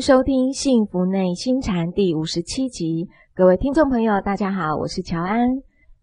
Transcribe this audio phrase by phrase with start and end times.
[0.00, 5.48] 收听《幸福内心禅》第五十七集，各位听众朋友，大家好，我是乔安。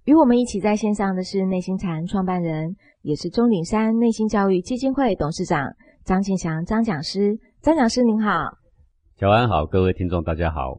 [0.03, 5.65] 与我们一起在线上的是内心禅创办人，也是钟岭山内心教育基金会董事长
[6.03, 7.37] 张庆祥张讲师。
[7.61, 8.57] 张讲师您好，
[9.17, 10.77] 乔安好，各位听众大家好。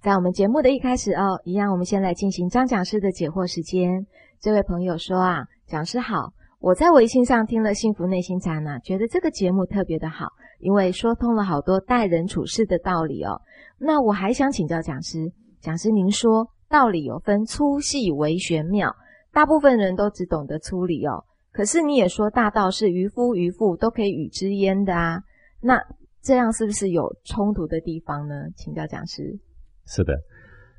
[0.00, 4.06] 在我们节目的一开始哦，一样，我们先来进行张讲师的解惑时间。
[4.40, 10.26] 这位朋友说啊，讲师好，我在微信上听了《幸福内心禅》呢，觉得这个节目特别的好。
[10.66, 13.40] 因为说通了好多待人处事的道理哦，
[13.78, 18.92] 那我还想请教讲师，讲师您说道理有分粗细为玄妙，
[19.32, 21.22] 大部分人都只懂得粗理哦，
[21.52, 25.22] 可是你也说大道是渔夫渔妇都可以与之焉的啊，
[25.60, 25.80] 那
[26.20, 28.34] 这样是不是有冲突的地方呢？
[28.56, 29.38] 请教讲师。
[29.84, 30.14] 是的，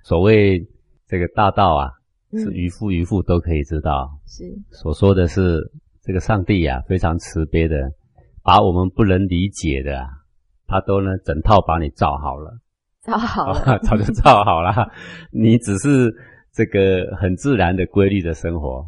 [0.03, 0.67] 所谓
[1.07, 1.87] 这个大道啊，
[2.33, 5.61] 是渔夫渔妇都可以知道，是所说的是
[6.01, 7.75] 这个上帝呀，非常慈悲的。
[8.47, 10.07] 把我们不能理解的，
[10.67, 12.57] 他都呢整套把你造好了，
[13.01, 14.89] 造好了， 早就造好了。
[15.31, 16.09] 你只是
[16.53, 18.85] 这个很自然的规律的生活，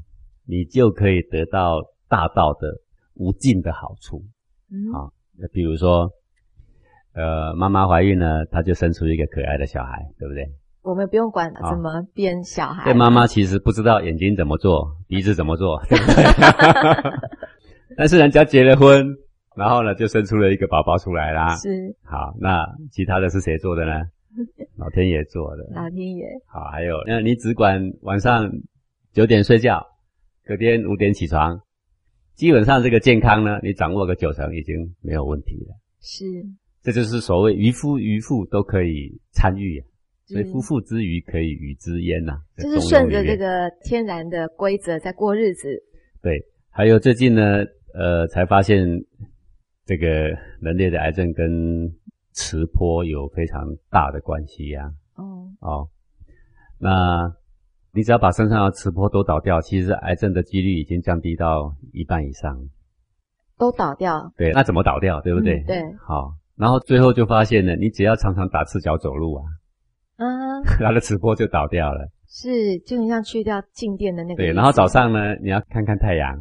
[0.47, 2.69] 你就可以得到大道的
[3.15, 4.23] 无尽的好处。
[4.71, 6.09] 嗯，啊，那比如说，
[7.13, 10.47] 呃，妈妈怀孕了，她就生出一个可爱的小孩，对不对？
[10.83, 12.85] 我们不用管怎么变小孩。
[12.85, 16.23] 对，妈妈其实不知道眼睛怎么做，鼻子怎么做，对不对？
[17.97, 19.05] 但是人家结了婚。
[19.59, 21.53] 然后呢，就生出了一个宝宝出来啦。
[21.57, 23.91] 是，好，那其他的是谁做的呢？
[24.79, 25.63] 老天爷做的。
[25.75, 26.25] 老天爷。
[26.45, 28.49] 好，还有，那你只管晚上
[29.11, 29.86] 九点睡觉，
[30.45, 31.59] 隔天五点起床，
[32.36, 35.75] 基本上这个健康呢，你掌握个九成已经没有问题了。
[35.99, 36.23] 是，
[36.81, 39.83] 这就是所谓渔夫渔妇都可以参与，
[40.25, 42.37] 所以夫妇之渔可以与之焉呐。
[42.55, 45.67] 就是顺着这个天然的规则在过日子。
[46.21, 47.42] 对，还有最近呢，
[47.93, 48.87] 呃，才发现。
[49.89, 50.08] 这个
[50.61, 51.92] 人类的癌症跟
[52.32, 54.83] 磁波有非常大的关系呀。
[55.16, 55.89] 哦哦，
[56.77, 57.33] 那
[57.92, 62.55] 你只要把身上的磁波都倒掉，其实癌症的几率已经降低到一半以上。
[63.58, 64.32] 都倒掉？
[64.38, 65.20] 对，那怎么倒掉？
[65.22, 65.60] 对不对？
[65.64, 65.82] 对。
[66.05, 69.44] 好，然后最后就发现了，你只要常常打赤脚走路啊，
[70.17, 72.08] 嗯， 他的磁波就倒掉了。
[72.28, 74.44] 是，就很像去掉静电的那个。
[74.44, 76.39] 对，然后早上呢，你要看看太阳。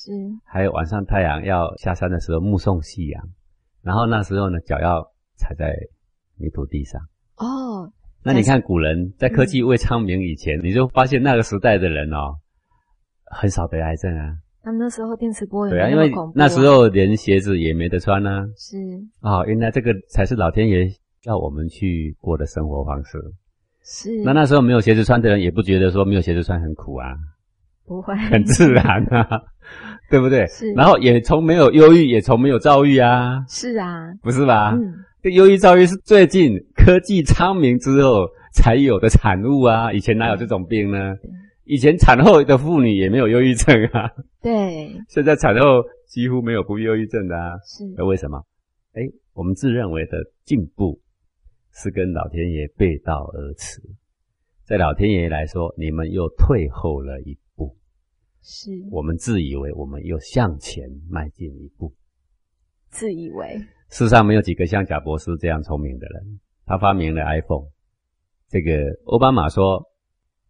[0.00, 0.12] 是，
[0.44, 3.20] 还有晚上太阳要下山的时候，目送夕阳，
[3.82, 5.02] 然后那时候呢，脚要
[5.34, 5.74] 踩在
[6.36, 7.02] 泥土地上。
[7.38, 7.90] 哦，
[8.22, 12.36] 那你看古人在科技未昌明以前，你就发现那个时代的人哦，
[13.24, 14.36] 很少得癌症啊。
[14.62, 18.46] 他们那时候电磁波也对啊，因为那时候连鞋子也没得穿呢。
[18.56, 18.76] 是
[19.18, 20.88] 啊，原来这个才是老天爷
[21.24, 23.18] 要我们去过的生活方式。
[23.82, 27.16] 是，那那时候没有鞋子穿的人，也不觉得说没有鞋子穿很苦啊。
[27.88, 29.26] 不会， 很自然啊，
[30.10, 30.46] 对不对？
[30.46, 33.42] 是，然后也从没有忧郁，也从没有躁郁啊。
[33.48, 34.72] 是啊，不是吧？
[34.76, 39.92] 嗯，这忧郁、躁郁是最近科技昌明之后才有的产物啊。
[39.92, 41.14] 以前哪有这种病呢？
[41.64, 44.10] 以前产后的妇女也没有忧郁症啊。
[44.42, 47.52] 对， 现在产后几乎没有不忧郁症的啊。
[47.66, 48.38] 是，那为什么？
[48.94, 49.02] 哎，
[49.34, 50.98] 我们自认为的进步
[51.74, 53.82] 是跟老天爷背道而驰，
[54.64, 57.38] 在老天爷来说，你们又退后了一。
[58.42, 61.92] 是我们自以为我们又向前迈进一步，
[62.90, 63.58] 自以为
[63.90, 66.40] 世上没有几个像贾博士这样聪明的人。
[66.64, 67.68] 他发明了 iPhone，
[68.48, 68.72] 这个
[69.06, 69.82] 奥巴马说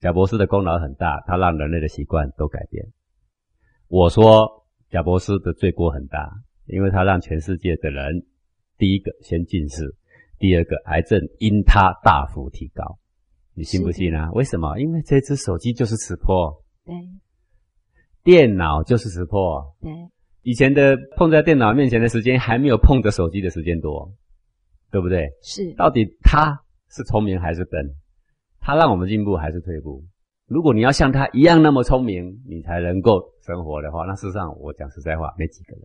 [0.00, 2.84] 贾博士的功劳很大，他让人类的习惯都改变。
[3.88, 6.30] 我说贾博士的罪过很大，
[6.66, 8.26] 因为他让全世界的人
[8.76, 9.94] 第一个先近视，
[10.38, 12.98] 第二个癌症因他大幅提高。
[13.54, 14.30] 你信不信啊？
[14.32, 14.78] 为什么？
[14.78, 16.64] 因为这只手机就是磁波。
[16.84, 16.94] 对。
[18.24, 19.90] 电脑就是识破，对，
[20.42, 24.12] 以前的碰在电脑面前的时间还没有碰着手机的时间多，
[24.90, 25.30] 对不对？
[25.42, 26.60] 是，到底他
[26.90, 27.94] 是聪明还是笨？
[28.60, 30.04] 他让我们进步还是退步？
[30.46, 35.84] 如果你要像他一样那么聪明，你才能够生活的话，那事实上我讲实在话，没几个人。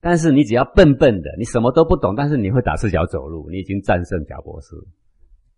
[0.00, 4.74] 但是你只要笨笨的，你什么都不懂，但是你会打赤脚走路，你已经战胜贾博士，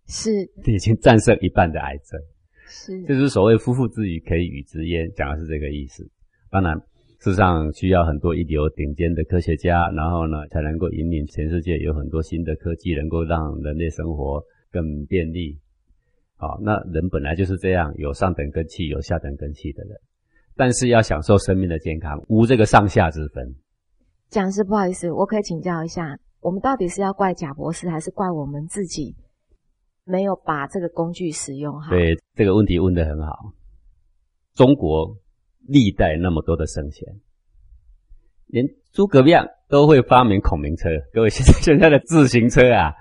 [0.07, 0.31] 是，
[0.67, 2.21] 你已经战胜一半的癌症。
[2.67, 6.09] 是，就是所谓夫妇之语可以与之焉，讲的是这个意思。
[6.51, 6.77] 当然，
[7.21, 15.59] 世上需要很多一流顶尖的科学家，然后呢，才能够引领全世界有很多新的科技，能够让人类生活更便利。
[16.37, 19.97] 好，那人本来就是这样，有上等根器，有下等根器的人。
[20.57, 23.55] 但是要享受生命的健康，无这个上下之分。
[24.31, 29.17] 讲师，不好意思，我可以请教一下，我们到底是要怪贾博士，还是怪我们自己？
[30.05, 31.91] 没有把这个工具使用好。
[31.91, 33.53] 对这个问题问得很好。
[34.55, 35.17] 中国
[35.67, 37.09] 历代那么多的圣贤，
[38.47, 40.89] 连诸葛亮都会发明孔明车。
[41.13, 42.93] 各位，现在现在的自行车啊，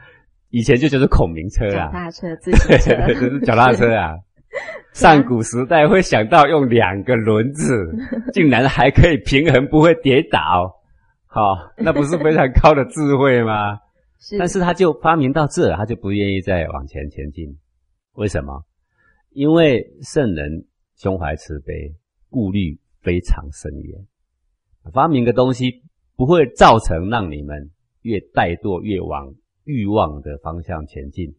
[0.50, 4.16] 以前就就是孔明车啊，脚踏车、自行车，就是脚踏车啊。
[4.94, 7.74] 上古时代会想到用两个轮子，
[8.34, 10.40] 竟然还可以平衡，不会跌倒，
[11.26, 11.42] 好，
[11.78, 13.80] 那不是非常高的智慧吗？
[14.24, 17.60] 是，但是他就发明到这，他就不愿意再往前前进。
[18.14, 18.64] 为什么？
[19.32, 20.66] 因为圣人
[20.96, 21.94] 胸怀慈悲，
[22.30, 24.08] 顾虑非常深远。
[24.94, 25.84] 发明个东西
[26.16, 27.72] 不会造成让你们
[28.02, 29.36] 越怠惰越往
[29.66, 31.36] 欲望的方向前进，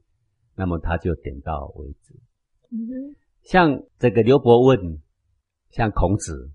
[0.55, 2.15] 那么他就点到为止。
[2.71, 5.01] 嗯哼，像这个刘伯温，
[5.71, 6.51] 像孔子，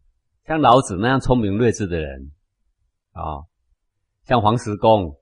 [0.46, 2.32] 像老子那样聪明睿智的人，
[3.14, 3.50] 啊，
[4.25, 5.19] 像黄石公。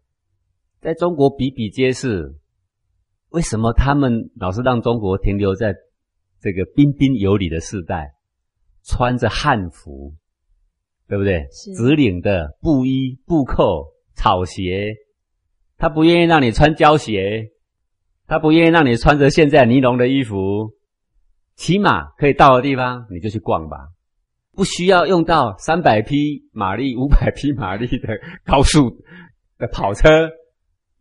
[0.81, 2.35] 在中国比比皆是，
[3.29, 5.75] 为什么他们老是让中国停留在
[6.39, 8.13] 这个彬彬有礼的时代？
[8.83, 10.13] 穿着汉服，
[11.09, 11.45] 对不对？
[11.75, 14.95] 直领的布衣、布扣、草鞋，
[15.77, 17.51] 他不愿意让你穿胶鞋，
[18.27, 20.71] 他不愿意让你穿着现在尼龙的衣服。
[21.56, 23.89] 骑马可以到的地方，你就去逛吧，
[24.53, 28.07] 不需要用到三百匹马力、五百匹马力的
[28.45, 29.03] 高速
[29.57, 30.29] 的跑车。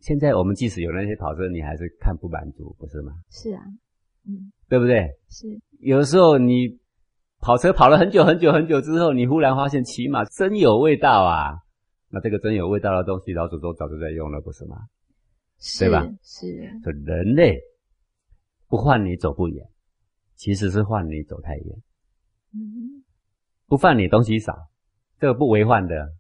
[0.07, 3.13] 现在我们即使有那些跑车，你还是看不满足，不是吗？
[3.29, 3.61] 是啊，
[4.25, 5.11] 嗯，对不对？
[5.29, 5.49] 是。
[5.81, 6.79] 有的时候你
[7.41, 11.59] 跑车跑了很久很久很久之后，你忽然发现骑马真有味道啊！
[12.09, 14.77] 那这个真有味道的东西，老祖宗早就在用了，不是吗？
[15.81, 16.07] 对吧？
[16.23, 16.47] 是。
[16.85, 17.59] 说人类
[18.69, 19.67] 不换你走不远，
[20.37, 21.83] 其实是换你走太远。
[22.55, 23.03] 嗯。
[23.67, 24.57] 不犯你东西少，
[25.19, 26.13] 这个不为患的，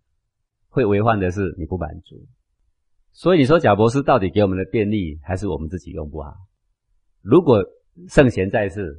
[0.70, 2.16] 会为患的是你不满足。
[3.16, 6.34] 所以你说贾博士到底给我们的便利，还是我们自己用不好？
[7.22, 7.64] 如果
[8.10, 8.94] 圣贤在世，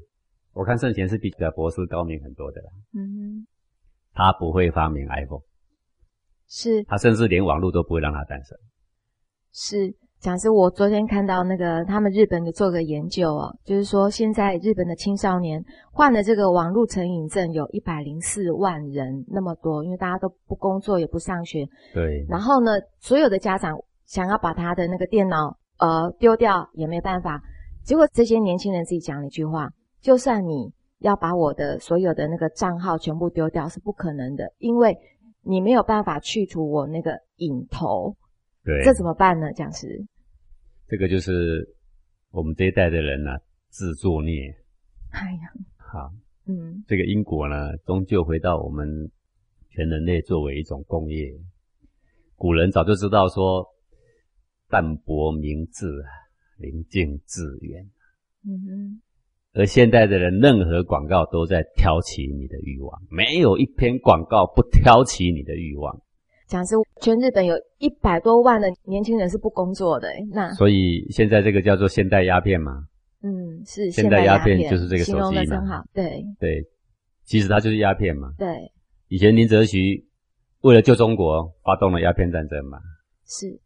[0.54, 2.60] 我看圣贤是比贾博士高明很多的。
[2.96, 3.46] 嗯，
[4.16, 5.44] 他不会发明 iPhone，
[6.48, 8.58] 是他甚至连网络都不会让他诞生。
[9.54, 21.68] 是讲是，我昨天看到那个他们日本的做个研究哦，就是说现在日本的青少年患了这个网络成瘾症有一百零四万人那么多，因为大家都不工作也不上学。
[21.94, 22.26] 对。
[22.28, 23.78] 然后呢，所有的家长。
[24.08, 27.44] 想要把他的那个电脑呃丢掉也没办法，
[27.84, 29.70] 结果这些年轻人自己讲了一句话：
[30.00, 34.98] 就算你要把我的所有的那个账号全部丢掉是不可能的，因为
[35.42, 38.16] 你没有办法去除我那个影头。
[38.64, 39.52] 对，这怎么办呢？
[39.52, 40.06] 讲师，
[40.88, 41.68] 这个就是
[42.32, 43.32] 我们这一代的人呢
[43.70, 44.56] 自作孽。
[45.12, 46.10] 哎呀，好，
[46.48, 48.88] 嗯，这个因果呢，终究回到我们
[49.70, 51.30] 全人类作为一种工业。
[52.38, 53.68] 古人早就知道说。
[54.70, 56.10] 淡泊明志啊，
[56.60, 57.86] 宁静致远。
[58.46, 59.02] 嗯哼。
[59.54, 66.00] 而现在的人，任何广告都在挑起你的欲望，没有一篇广告不挑起你的欲望。
[66.48, 72.86] 讲是全日本有一百多万的年轻人是不工作的，那所以现在这个叫做现代鸦片嘛。
[73.24, 75.84] 嗯，是现代鸦片就是这个手机嘛。
[75.92, 76.64] 对对，
[77.26, 78.32] 其实它就是鸦片嘛。
[78.38, 78.48] 对。
[79.08, 80.06] 以前林则徐
[80.62, 82.78] 为了救中国，发动了鸦片战争嘛。
[83.26, 83.60] 是。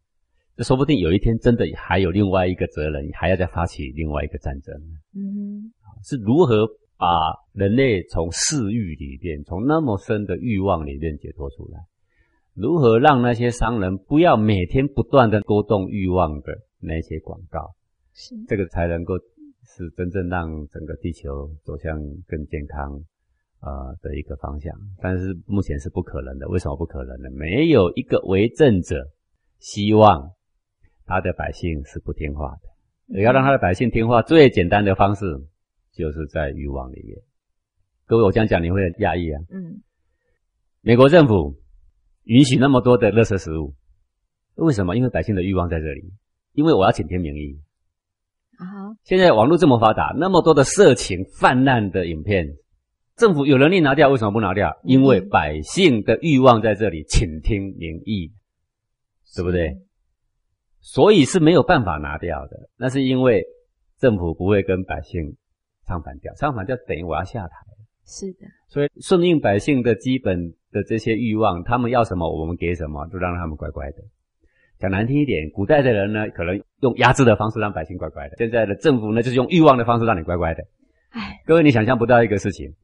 [0.54, 4.74] 这说不定有一天真的还有另外一个责任，还要再发起另外一个战争。
[5.14, 5.72] 嗯，
[6.04, 6.68] 是如何
[6.98, 7.08] 把
[7.54, 11.80] 人类从嗜欲里边，从那么深的欲望里面解脱出来？
[12.54, 17.70] 如何让那些商人不要每天不断的勾动欲望的那些广告？
[18.12, 19.14] 是这个才能够
[19.64, 22.92] 是真正让整个地球走向更健康
[23.62, 24.70] 呃的一个方向。
[25.00, 26.46] 但是目前是不可能的。
[26.50, 27.30] 为什么不可能呢？
[27.30, 29.02] 没有一个为政者
[29.58, 30.30] 希望。
[31.06, 35.24] 他的百姓是不听话的，要让他的百姓听话，最简单的方式
[35.92, 37.18] 就是在欲望里面。
[38.06, 39.40] 各位，我这样讲你会很讶异啊。
[39.50, 39.82] 嗯。
[40.80, 41.56] 美国政府
[42.24, 43.74] 允许那么多的垃圾食物，
[44.56, 44.96] 为什么？
[44.96, 46.12] 因为百姓的欲望在这里，
[46.52, 47.60] 因为我要请天名义。
[48.58, 48.96] 啊。
[49.04, 52.56] 现在网络这么发达，那么多的色情泛滥的影片，
[53.16, 54.80] 政府有能力拿掉，为什么不拿掉？
[54.84, 58.32] 因为百姓的欲望在这里，请听民意，
[59.36, 59.78] 对不对？
[60.82, 63.42] 所以是没有办法拿掉的，那是因为
[63.98, 65.36] 政府不会跟百姓
[65.86, 67.54] 唱反调，唱反调等于我要下台。
[68.04, 73.98] 是的，所以顺应百姓的基本的这些欲望，他们要什么我们给什么，就让他们乖乖的。
[74.80, 80.64] 讲难听一点，古代的人呢，可能用压制的方式让百姓乖乖的；现在的政府呢，就是用欲望的方式让你乖乖的。
[81.10, 82.74] 哎，各位，你想象不到一个事情，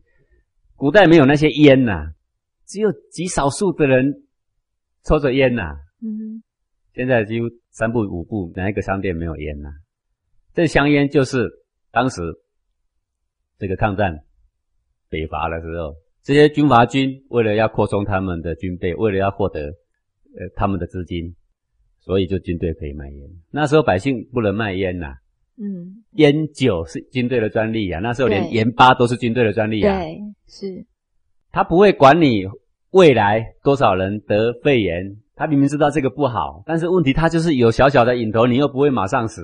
[0.77, 2.13] 古代没有那些烟呐，
[2.65, 4.23] 只有极少数的人
[5.03, 5.75] 抽着烟呐。
[6.01, 6.45] 嗯。
[6.95, 7.47] 现在几乎
[7.79, 9.71] 三步五步，哪一个商店没有烟呢？
[10.53, 11.49] 这香烟就是
[11.93, 12.21] 当时
[13.57, 14.19] 这个抗战
[15.09, 15.95] 北伐的时候，
[16.25, 21.37] 这些军阀军为了要扩充他们的军备，为了要获得呃他们的资金，
[22.01, 23.31] 所以就军队可以卖烟。
[23.53, 25.15] 那时候百姓不能卖烟呐、
[25.57, 30.01] 嗯，烟酒是军队的专利啊，那时候连盐巴都是军队的专利啊。
[30.01, 30.19] 对，
[30.49, 30.85] 是，
[31.53, 32.43] 他不会管你
[32.91, 39.41] 未来多少人得肺炎，他明明知道这个不好，但是问题他就是有小小的瘾头，你又不会马上死，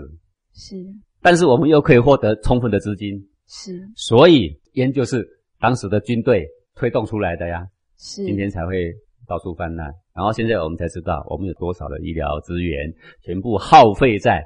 [0.52, 0.74] 是，
[1.22, 3.14] 但是我们又可以获得充分的资金，
[3.46, 5.24] 是，所以烟就是
[5.60, 7.64] 当时的军队推动出来的呀，
[7.96, 8.92] 是，今天才会
[9.28, 9.92] 到处泛滥。
[10.12, 14.44] 然后现在我们才知道，我们有多少的医疗资源全部耗费在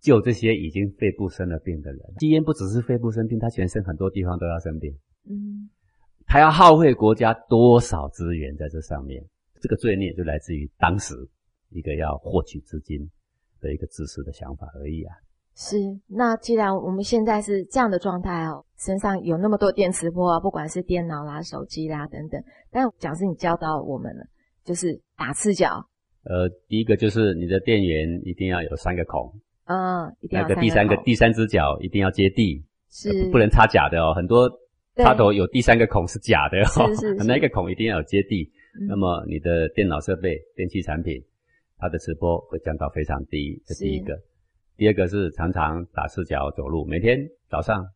[0.00, 2.00] 救这些已经肺部生了病的人。
[2.20, 4.92] 吸烟不只是肺部生病，他全身很多地方都要生病。
[5.28, 5.68] 嗯，
[6.26, 9.24] 他要耗费国家多少资源在这上面？
[9.60, 11.14] 这个罪孽就来自于当时
[11.70, 12.98] 一个要获取资金
[13.60, 15.14] 的一个自私的想法而已啊。
[15.54, 15.76] 是。
[16.06, 24.24] 那既然我们现在是这样的状态哦，身上有那么多电磁波啊，不管是电脑啦、手机啦等等，但讲师你教导我们了，
[24.64, 25.88] 就是打赤脚，
[26.24, 29.32] 呃，第一个就是你的电源一定要有三个孔，
[29.64, 34.12] 嗯，一定要那个第三个第三只脚一定要接地，是呃不不能插假的哦。
[34.14, 34.50] 很多
[34.96, 38.52] 插头有第三个孔是假的哦，是 是是那个孔一定要有接地。
[38.80, 41.22] 嗯那么你的电脑设备、电器产品，
[41.78, 44.18] 它的磁波会降到非常低，这是第一个。
[44.76, 47.18] 第二个是常常打赤脚走路，每天
[47.48, 47.86] 早上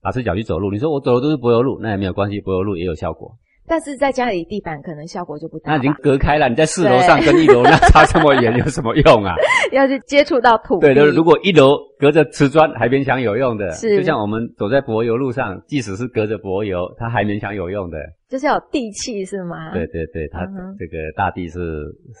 [0.00, 0.70] 打赤脚去走路。
[0.70, 3.36] 你说我走的都是柏油路，那也没有关系，柏油路也有效果。
[3.66, 9.34] 但是在家里地板可能效果就不大，那已经隔开了，你在四楼上跟一楼那 差这么远有什么用啊？
[9.72, 17.98] 要去接触到土地，对的，如果一楼隔着瓷砖还勉强有用的，是就像我们走在柏油路上，即使是隔着柏油，它还勉强有用的。
[18.28, 19.72] 就是要有地气是吗？
[19.72, 20.44] 对，对对，它
[20.78, 21.58] 这个大地是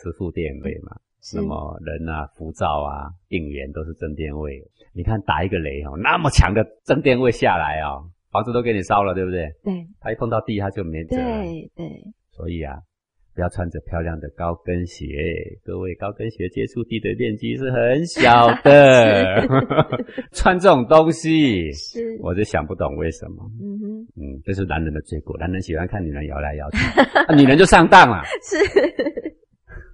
[0.00, 4.62] 是负电位嘛，是那么人啊、浮躁啊、应源都是正电位。
[4.94, 9.46] 你看打一个雷哦，那么强的正电位下来哦，房子都给你烧了，对不对？
[9.62, 11.22] 对他一碰到地，他就没辙了。
[11.22, 11.86] 对对，
[12.32, 12.74] 所以啊，
[13.32, 15.06] 不要穿着漂亮的高跟鞋。
[15.64, 19.46] 各位，高跟鞋接触地的面积是很小的，
[20.34, 23.48] 穿这种东西，是，我就想不懂为什么。
[23.62, 26.78] 嗯哼，嗯，这是男人的罪过，男人喜欢看女人摇来摇去，
[27.30, 28.20] 啊、女人就上当了。
[28.42, 28.58] 是。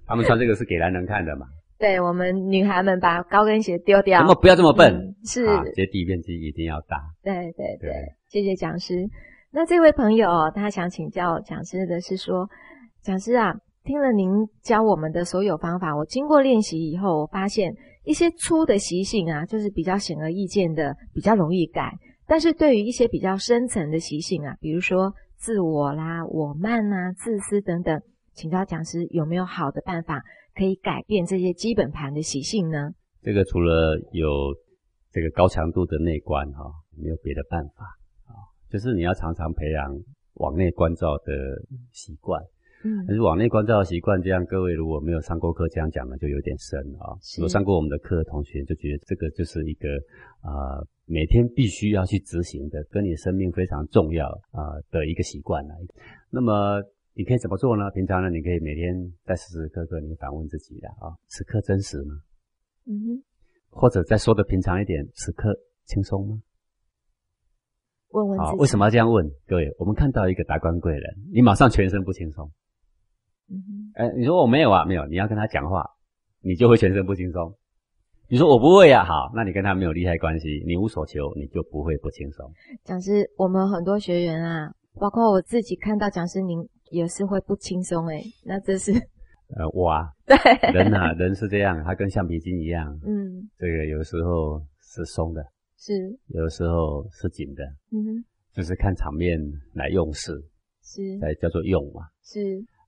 [0.07, 1.45] 他们穿这个是给男人看的嘛？
[1.77, 4.93] 对我们女孩们把高跟鞋丢掉，那么不要这么笨？
[4.93, 6.97] 嗯是，啊，接地面积一定要大。
[7.23, 7.91] 对对对对，
[8.31, 9.09] 谢谢讲师。
[9.51, 12.47] 那这位朋友哦他想请教讲师的是说，
[13.01, 14.29] 讲师啊，听了您
[14.61, 21.91] 教我们的所有方法，我经过练习以后，我发现一些粗的习性啊，就是比较显而易见的，比较容易改。
[22.25, 30.21] 但是对于一些比较深层的习性啊，比如说自我啦、我慢啊、自私等等，请教讲师有没有好的办法
[30.55, 32.91] 可以改变这些基本盘的习性呢？
[33.21, 34.29] 这个除了有
[35.11, 37.83] 这个高强度的内观哈、没有别的办法、
[38.71, 39.95] 就是你要常常培养
[40.35, 41.33] 往内关照的
[41.91, 42.41] 习惯。
[42.83, 49.87] 嗯但是往内关照的习惯，这样各位如果没有上过课，这样讲呢就有点深啊、是有上过我们的课的同学就觉得这个就是一个
[50.41, 55.75] 啊、呃每天必须要去执行的，跟你生命非常重要啊、的一个习惯来。
[56.31, 56.81] 那么
[57.13, 57.91] 你可以怎么做呢？
[57.91, 62.15] 平常呢，你可以每天在时时刻刻你反问自己的啊，此刻真实吗？
[62.87, 63.23] 嗯哼，
[63.69, 65.53] 或者再说的平常一点，此刻
[65.85, 66.41] 轻松吗？
[68.11, 68.57] 好，问问自己。
[68.59, 69.25] 为什么要这样问？
[69.47, 71.03] 各位，我们看到一个达官贵人，
[71.33, 72.51] 你马上全身不轻松。
[73.49, 75.85] 嗯哼，哎，你说我没有啊，没有，你要跟他讲话，
[76.41, 77.53] 你就会全身不轻松。
[78.29, 82.49] 你说我不会啊，好，那你跟他没有利害关系，你无所求，你就不会不轻松。
[82.85, 88.93] 讲师，我们很多学员啊，包括我自己看到讲师您也是会不轻松诶，那这是
[89.57, 90.37] 呃，我啊， 对，
[90.71, 95.43] 人啊，人是这样，他跟橡皮筋一样，嗯，这个有时候是松的，
[95.83, 99.35] 是，有时候是紧的，嗯哼，就是看场面
[99.73, 100.31] 来用事，
[100.83, 102.03] 是才叫做用嘛。
[102.21, 102.39] 是，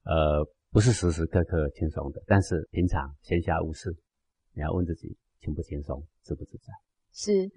[0.06, 3.90] 呃，不是时时刻刻轻松的，但是平常闲暇无事，
[4.54, 6.72] 你要问自己轻不轻松，自不自在。
[7.14, 7.50] 是，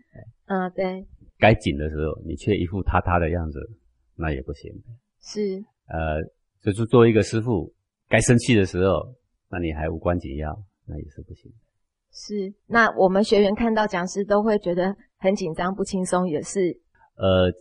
[0.47, 3.61] 嗯，对，该紧的时候，你却一副塌塌的样子，
[4.15, 4.73] 那也不行。
[5.21, 6.23] 是，呃，
[6.63, 7.75] 就是作为一个师傅，
[8.09, 9.15] 该生气的时候，
[9.51, 11.53] 那你还无关紧要，那也是不行。
[12.11, 12.55] 是。
[12.67, 16.79] 那我们学员看到讲师都会觉得很紧张、不轻松，也是，
[17.17, 17.53] 呃，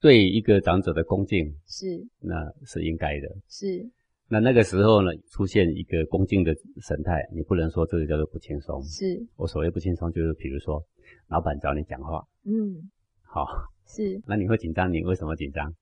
[0.00, 2.34] 对一个长者的恭敬，是，那
[2.66, 3.28] 是应该的。
[3.48, 3.90] 是，
[4.28, 8.82] 那那个时候呢，出现一个恭敬的神态，你不能说这个叫做不轻松。
[8.82, 10.84] 是，我所谓不轻松，就是比如说，
[11.28, 12.90] 老板找你讲话，嗯，
[13.22, 13.46] 好，
[13.86, 15.74] 是，那你会紧张，你为什么紧张？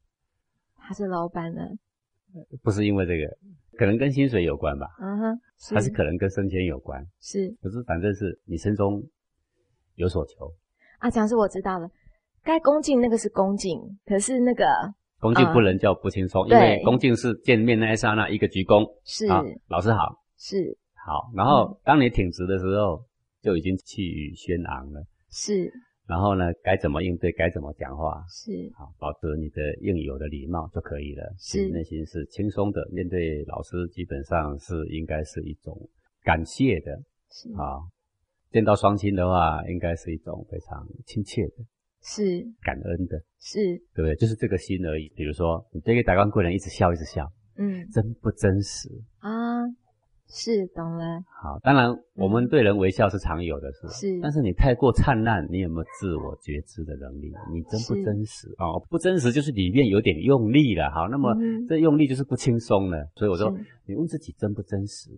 [0.76, 1.62] 他是老板呢，
[2.62, 3.36] 不是因为这个，
[3.76, 5.40] 可能跟薪水有关吧，嗯哼，
[5.74, 7.04] 还是可能跟升迁有关。
[7.20, 7.50] 是。
[7.60, 9.02] 可是反正是你心中
[9.96, 10.50] 有所求，
[10.98, 11.88] 啊，讲师我知道了，
[12.42, 14.64] 该恭敬那个是恭敬，可是那个
[15.20, 20.76] 恭敬嗯不能叫不轻松，因对为恭敬是见面那一刹那一个鞠躬是、啊，老师好，是
[21.06, 23.02] 好，然后当你挺直的时候，
[23.42, 25.02] 就已经气宇轩昂了。
[25.30, 25.70] 是，
[26.06, 31.22] 然后呢，该怎么应对，该怎么讲话，是好，保持你的应有的礼貌就可以了。
[31.38, 35.78] 是内心是轻松的，面对老师基本上是应该是一种
[36.24, 36.92] 感谢的
[37.30, 37.78] 是啊。
[38.50, 41.52] 见到双亲的话，应该是一种非常亲切的、
[42.02, 43.58] 是感恩的，是，
[43.94, 44.14] 对不对？
[44.16, 45.08] 就是这个心而已。
[45.14, 48.88] 比如说，你对一个达官贵人一直笑，一直笑，嗯真不真实？
[49.18, 49.64] 啊，
[50.30, 57.32] 是懂了，好，当然我们对人微笑是常有的事，是但是你太过灿烂，你有没有自我觉知的能力？
[57.52, 58.78] 你真不真实哦？
[58.88, 60.90] 不真实就是里面有点用力了。
[60.90, 63.08] 好，那么嗯这用力就是不轻松了。
[63.16, 65.10] 所以我说是，你问自己真不真实？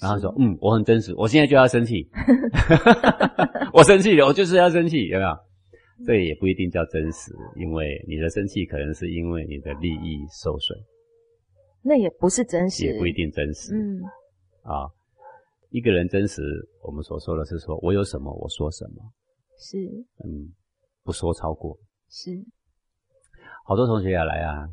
[0.00, 2.08] 然后是说，嗯，我很真实，我现在就要生气，
[3.72, 5.30] 我生气了，我就是要生气，有没有？
[6.06, 10.78] 这也不一定叫真实，因为你的生气可能是因为你的利益受损，
[11.82, 13.74] 那也不是真实，也不一定真实。
[13.74, 14.02] 嗯
[14.62, 14.84] 啊，
[15.70, 16.42] 一个人真实，
[16.82, 19.02] 我们所说的是说我有什么我说什么，
[19.58, 19.78] 是
[20.22, 20.52] 嗯，
[21.02, 21.78] 不说超过。
[22.10, 22.30] 是
[23.64, 24.68] 好多同学也来啊，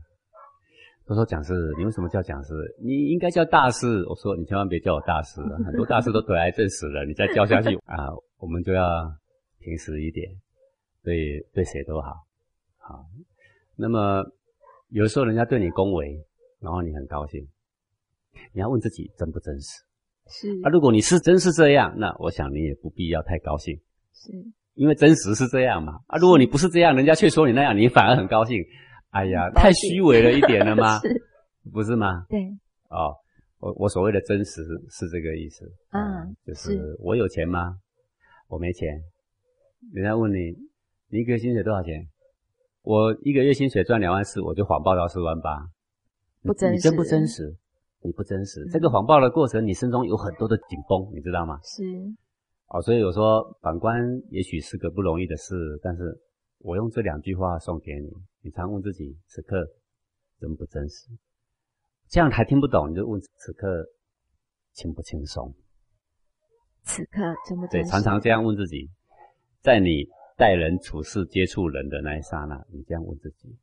[1.05, 2.53] 都说讲师，你为什么叫讲师？
[2.81, 4.05] 你应该叫大师。
[4.07, 8.07] 我说你千万别叫我大师啊， 很多大师都得癌症死了，你再叫下去 啊，
[8.39, 8.87] 我们就要
[9.59, 10.31] 平时一点，
[11.03, 12.13] 对对谁都好。
[12.77, 13.05] 好，
[13.75, 14.23] 那么
[14.89, 16.17] 有时候人家对你恭维，
[16.61, 17.45] 然后你很高兴，
[18.53, 19.83] 你要问自己真不真实。
[20.27, 23.77] 是啊，如果你是真是这样，那我想你也不必要太高兴，
[24.13, 24.31] 是
[24.75, 25.99] 因为真实是这样嘛。
[26.07, 28.63] 啊，如果你不是这样，人家却说你那样，你反而很高兴。
[29.13, 30.99] 哎呀，太虚伪了一点了吗？
[31.05, 31.21] 是，
[31.71, 32.25] 不是吗？
[32.29, 32.39] 对，
[32.89, 33.13] 哦，
[33.59, 35.65] 我我所谓的真实是这个意思。
[35.89, 37.77] 啊嗯就是我有钱吗？
[38.47, 39.01] 我没钱。
[39.93, 40.51] 人家问你，
[41.09, 42.07] 你一个月薪水多少钱？
[42.81, 45.67] 我一个月薪水赚两万四，我就谎报到四万八。
[46.41, 47.55] 不真实你真不真实？
[48.01, 48.61] 你不真实。
[48.65, 51.59] 嗯这个谎报的过程，你心中有很多的紧绷，你知道吗？
[51.63, 51.83] 是
[52.67, 53.95] 哦，所以我说反观
[54.31, 56.19] 也许是个不容易的事，但是
[56.59, 58.09] 我用这两句话送给你，
[58.43, 59.55] 你常问自己：此刻
[60.39, 61.07] 真不真实？
[62.09, 63.85] 这样还听不懂，你就问此刻
[64.73, 65.53] 轻不轻松？
[66.83, 67.91] 此刻真不对，真实？
[67.91, 68.89] 常常这样问自己，
[69.61, 70.05] 在你
[70.37, 73.57] 待人处事、接触人的那一刹那，你这样问自己。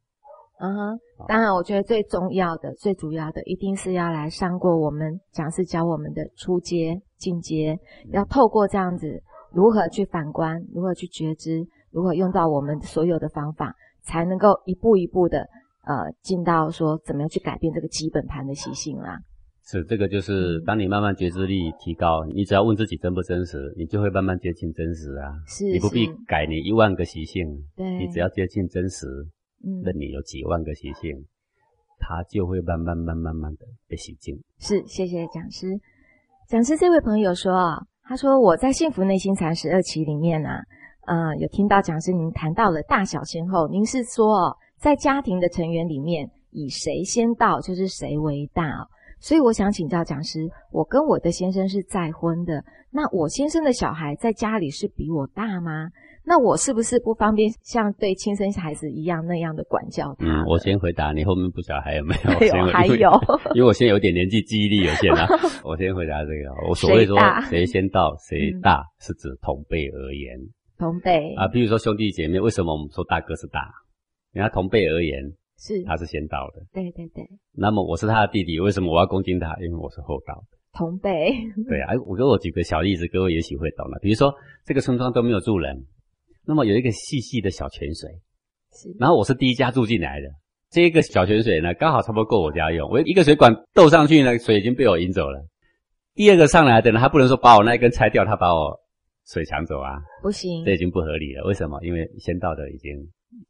[0.58, 15.40] 嗯哼好，当然，我觉得最重要的、最主要的，一定是要来上过我们讲师教我们的初阶、进阶，嗯要透过这样子，如何去反观，如何去觉知，如何用到我们所有的方法，才能够一步一步的
[15.84, 19.18] 呃进到说怎么样去改变这个基本盘的习性啦。
[19.62, 25.30] 是，这个就是嗯当你慢慢觉知力提高，你只要问自己真不真实，你就会慢慢接近真实啊。
[25.46, 29.06] 是，你不必改你一万个习性，对，你只要接近真实，
[29.64, 31.24] 嗯那你有几万个习性，
[32.00, 34.42] 它就会慢慢、慢、慢慢的被洗净。
[34.58, 35.78] 是，谢谢讲师。
[36.48, 40.60] 讲师这位朋友说啊，他说我在幸福内心禅十二期里面呢、啊，
[41.06, 48.86] 呃，有听到讲师您谈到了大小先后，您是说哦，在家庭的成员里面，以谁先到就是谁为大哦。
[49.18, 55.88] 所以我想请教讲师，我跟我的先生是再婚的，那我先生的小孩在家里是比我大吗？
[56.22, 60.24] 那我是不是不方便像对亲生孩子一样那样的管教他？
[60.26, 62.30] 嗯，我先回答，你后面不晓得还有没有？
[62.30, 63.10] 还有还有
[63.54, 65.26] 因为我现在有点年纪，记忆力有限啊。
[65.64, 70.38] 我先回答这个，我所谓说谁先到谁嗯大，是指同辈而言
[70.80, 71.46] 同辈啊。
[71.46, 73.60] 比如说兄弟姐妹，为什么我们说大哥是大？
[74.32, 75.22] 人家同辈而言，
[75.58, 76.62] 是，他是先到的。
[76.72, 79.54] 对对对，那么我是他的弟弟，为什么我要恭敬他？
[79.60, 80.56] 因为我是后到的。
[80.72, 81.30] 同辈
[81.68, 83.98] 对啊， 哎我给我举个小例子，各位也许会懂了。
[84.00, 84.32] 比如说
[84.64, 85.84] 这个村庄都没有住人，
[86.46, 88.08] 那么有一个细细的小泉水，
[88.72, 90.28] 是然后我是第一家住进来的。
[90.70, 92.88] 这个小泉水呢，刚好差不多够我家用。
[92.88, 95.44] 我一个水管斗上去呢，水已经被我引走了。
[96.14, 98.78] 第二个上来的呢，他不能说把我那一根拆掉，他把我
[99.32, 101.44] 水抢走啊，不行这已经不合理了。
[101.44, 101.80] 为什么？
[101.84, 102.90] 因为先到的已经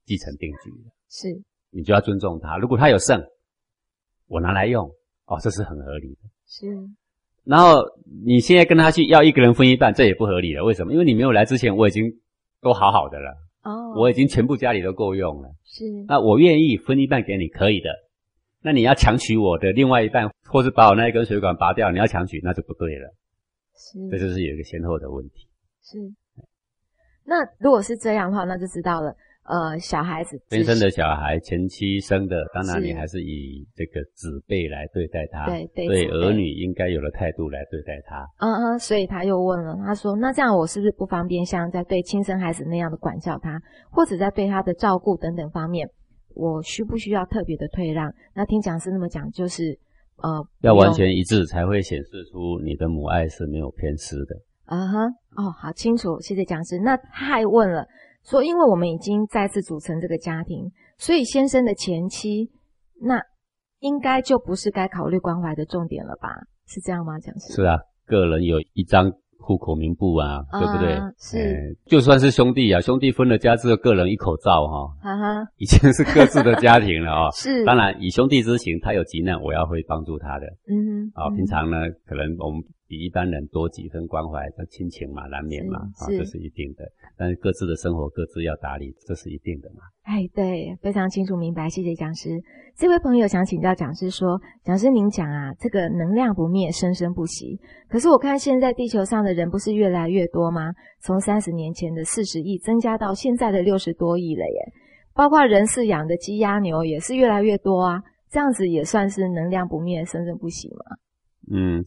[0.04, 1.28] 继承定局了，是
[1.70, 2.58] 你就要尊重他。
[2.58, 3.18] 如果他有剩，
[4.28, 4.86] 我拿来用，
[5.24, 6.20] 哦，这是很合理的。
[6.46, 6.66] 是
[7.44, 7.82] 然后
[8.26, 10.62] 你现在跟他去要一个人分一半，这也不合理了。
[10.62, 10.92] 为什么？
[10.92, 12.12] 因为你没有来之前，我已经
[12.60, 15.48] 都好好的了，哦，我已经全部家里都够用了。
[15.64, 17.88] 是那我愿意分一半给你，可以的。
[18.62, 23.14] 那你要强取我的另外一半，或是把我那一根水管拔掉，你要强取，那就不对了。
[23.74, 25.48] 是这就是有一个先后的问题。
[25.82, 25.98] 是。
[27.24, 29.14] 那如果是这样的话，那就知道了。
[29.42, 38.24] 呃，小孩子天生的小孩前妻生的，当然你还是以这个子辈来对待他，对对对儿女应该有的态度来对待他。
[38.38, 45.88] 嗯嗯，所以他又问了，他说：“那这样我是不是不方便像在对亲生孩子那样的管教他，或者在对他的照顾等等方面，
[46.34, 49.76] 我需不需要特别的退让？”那听讲师那么讲，就是
[50.18, 54.36] 呃要完全一致，才会显示出你的母爱是没有偏失的。
[54.66, 54.98] 啊哈，
[55.36, 56.78] 哦，好清楚，谢谢讲师。
[56.78, 57.86] 那他还问了，
[58.24, 62.50] 说因为我们已经再次组成这个家庭，所以先生的前妻，
[63.00, 63.20] 那
[63.78, 66.28] 应该就不是该考虑关怀的重点了吧？
[66.66, 67.52] 是这样吗，讲师？
[67.54, 70.94] 是啊，个人有一张户口名簿啊，啊对不对？
[71.18, 86.82] 是哎就算是兄弟啊，兄弟分了家之后，个人一口罩哈、哈哈，已经是各自的家庭了啊、 是，当然，以兄弟之情，他有急难，我要会帮助他的嗯哼，啊、嗯平常呢，可能我们比一般人多几分关怀，那亲情嘛，难免嘛，啊，这是一定的。
[87.16, 89.82] 但是各自的生活各自要打理，这是一定的嘛。
[90.02, 92.30] 哎，对，非常清楚明白，谢谢讲师。
[92.76, 97.60] 这位朋友想请教讲师说，讲师您讲啊，这个能量不灭，生生不息。
[97.88, 100.72] 可是我看现在地球上的人不是越来越多吗？
[101.00, 104.72] 从三十年前的四十亿增加到现在的六十多亿了耶，
[105.14, 108.02] 包括人饲养的鸡鸭牛也是越来越多啊。
[108.28, 110.96] 这样子也算是能量不灭，生生不息吗？
[111.52, 111.84] 嗯，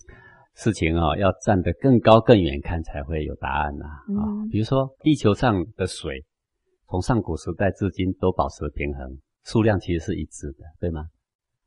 [0.56, 4.04] 事情啊、要站得更高更远看才会有答案呐、啊。
[4.10, 6.24] 嗯比如说地球上的水，
[6.89, 11.06] 从上古时代至今都保持平衡，数量其实是一致的，对吗？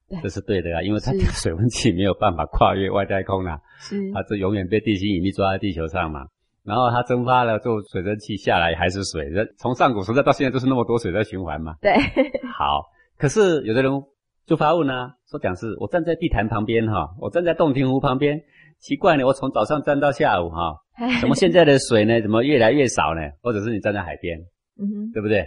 [0.08, 6.26] 对这是对的啊，因为它是水温计没有办法跨越外太空啊，是它这永远被地心引力抓在地球上嘛。
[6.62, 11.74] 然后它蒸发了之后，水蒸气下来还是水，这从上古时代到现在都是那么多水在循环嘛。
[11.80, 11.92] 对，
[12.56, 12.84] 好，
[13.18, 13.90] 可是有的人
[14.46, 18.40] 就发问啊，说讲是，我站在地坛旁边哈，我站在洞庭湖旁边，
[18.78, 20.76] 奇怪呢，我从早上站到下午哈，
[21.20, 23.20] 怎么现在的水呢，怎么越来越少呢？
[23.42, 24.38] 或者是你站在海边，
[24.78, 25.44] 嗯哼，对不对？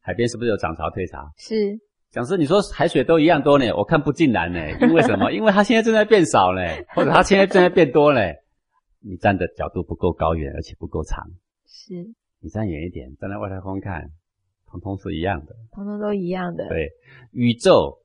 [0.00, 1.30] 海边是不是有涨潮退潮？
[1.36, 1.78] 是
[2.10, 5.30] 讲师，你说海水都一样多呢，我看不进来呢，因为什么？
[5.32, 6.60] 因为它现在正在变少呢，
[6.94, 8.20] 或者它现在正在变多呢。
[9.02, 11.26] 你站的角度不够高远，而且不够长。
[11.66, 11.94] 是，
[12.40, 14.10] 你站远一点，站在外太空看，
[14.70, 15.56] 通通是一样的。
[15.72, 16.68] 通通都一样的。
[16.68, 16.90] 对，
[17.32, 18.00] 宇宙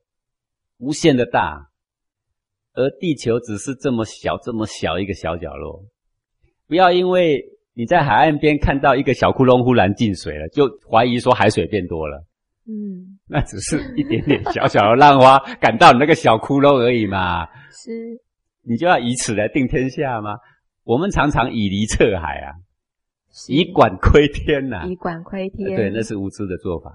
[0.78, 1.68] 无限的大，
[2.76, 5.82] 而地球只是这么小、这么小一个小角落。
[6.68, 7.42] 不要因为
[7.74, 12.24] 你在海岸边看到一个小窟窿忽然进水了，就怀疑说海水变多了。
[12.68, 17.90] 嗯，那只是一点点小小的浪花赶到你那个小窟窿而已嘛，是，
[18.62, 20.36] 你就要以此来定天下吗？
[20.82, 22.54] 我们常常以离测海啊，
[23.48, 25.76] 以管窥天呐、以管窥天。
[25.76, 26.90] 对，那是无知的做法。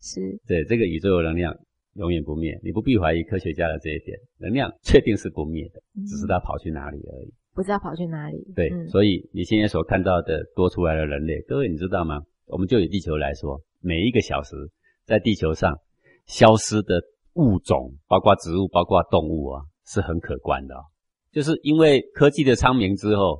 [0.00, 1.54] 是对，这个宇宙的能量
[1.94, 7.32] 永远不灭，你不必怀疑科学家的这一点，能量确定是不灭的，只是它跑去哪里而已。
[7.54, 8.52] 不知道跑去哪里。
[8.54, 12.20] 对，嗯所以你现在所看到的多出来的人类，各位你知道吗？
[12.46, 14.56] 我们就以地球来说，每一个小时
[15.04, 15.78] 在地球上
[16.26, 17.00] 消失的
[17.34, 20.82] 物种，包括植物、包括动物啊，是很可观的、哦。
[21.32, 23.38] 就是因为科技的昌明之后，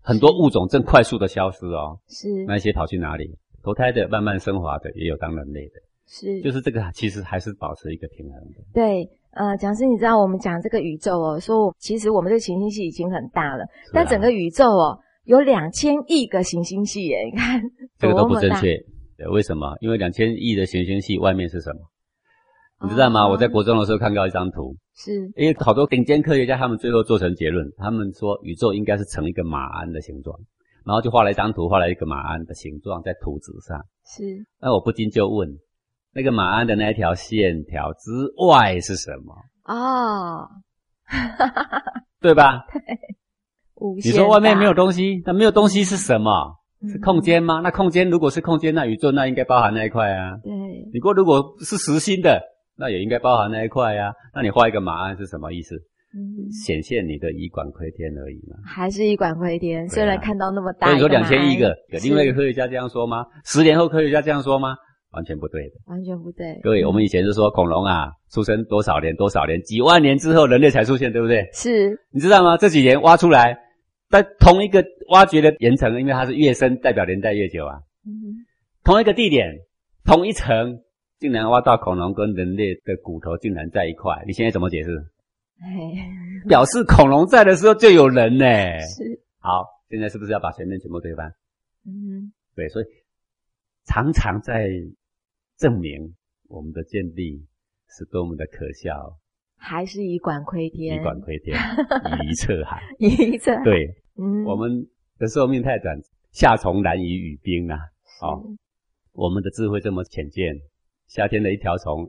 [0.00, 1.98] 很多物种正快速的消失哦。
[2.08, 3.36] 是那些跑去哪里？
[3.62, 5.74] 投胎的、慢慢升华的，也有当人类的。
[6.08, 8.64] 是，就是这个，其实还是保持一个平衡的。
[8.72, 9.08] 对。
[9.32, 17.60] 呃，讲师，你知道我们讲这个宇宙哦，说其实我们这个行星系已经很大了，啊但整个宇宙哦有两千亿个行星系耶，你看
[17.98, 18.74] 这个都不正确。
[19.16, 19.76] 对，为什么？
[19.80, 21.80] 因为两千亿的行星系外面是什么？
[22.82, 23.26] 你知道吗？
[23.26, 30.36] 哦我在国中的时候看到一张图，是因为好多顶尖科学家他们最后做成结论，他们说宇宙应该是成一个马鞍的形状，
[30.84, 33.78] 然后就画了一张图，画了一个马鞍的形状在图纸上。
[34.04, 34.24] 是
[34.60, 35.48] 那我不禁就问，
[36.12, 38.10] 那个马鞍的那一条线条之
[38.48, 39.34] 外是什么？
[39.64, 40.48] 哦，
[42.20, 42.64] 对吧？
[43.76, 46.56] 无限你说外面没有东西，那没有东西是什么？
[46.88, 47.60] 是嗯空间吗？
[47.62, 50.36] 那空间如果是空间，那宇宙那应该包含那一块啊。
[50.42, 50.52] 对，
[50.92, 52.40] 你过如果是实心的，
[52.76, 55.74] 那也应该包含那一块啊、那你画一个马鞍是什么意思？
[56.14, 58.56] 嗯，显现你的以管窥天而已嘛。
[58.64, 63.26] 还是以管窥天，虽然看到那么大所以说两千亿个，有另外一个科学家这样说吗？
[63.44, 64.74] 十年后科学家这样说吗？
[65.10, 65.76] 完全不对的。
[65.86, 66.58] 完全不对。
[66.62, 71.48] 各位，我们以前是说恐龙啊，出生多少年多少年，几万年之后人类才出现，对不对？
[71.52, 72.56] 是你知道吗？
[72.56, 73.58] 这几年挖出来，
[74.10, 77.78] 在同一个挖掘的岩层，因为它是越深，代表年代越久啊。
[78.06, 78.44] 嗯
[78.84, 79.54] 同一个地点，
[80.04, 80.80] 同一层，
[81.18, 84.96] 竟然挖到恐龙跟人类的骨头竟然在一块，你现在怎么解释？
[85.60, 85.68] 哎，
[86.48, 88.46] 表示恐龙在的时候就有人呢。
[88.80, 91.30] 是好，现在是不是要把前面全部推翻？
[91.86, 92.86] 嗯对，所以
[93.84, 94.68] 常常在
[95.58, 96.14] 证明
[96.48, 97.44] 我们的建立
[97.88, 99.18] 是多么的可笑，
[99.56, 101.56] 还是以管窥天以，管窥天，
[102.22, 102.80] 以一测海。
[102.98, 104.86] 一这对，嗯，我们
[105.18, 107.76] 的寿命太短，夏虫难以语冰啊。
[108.06, 108.42] 是哦
[109.12, 110.54] 我们的智慧这么浅见，
[111.08, 112.08] 夏天的一条虫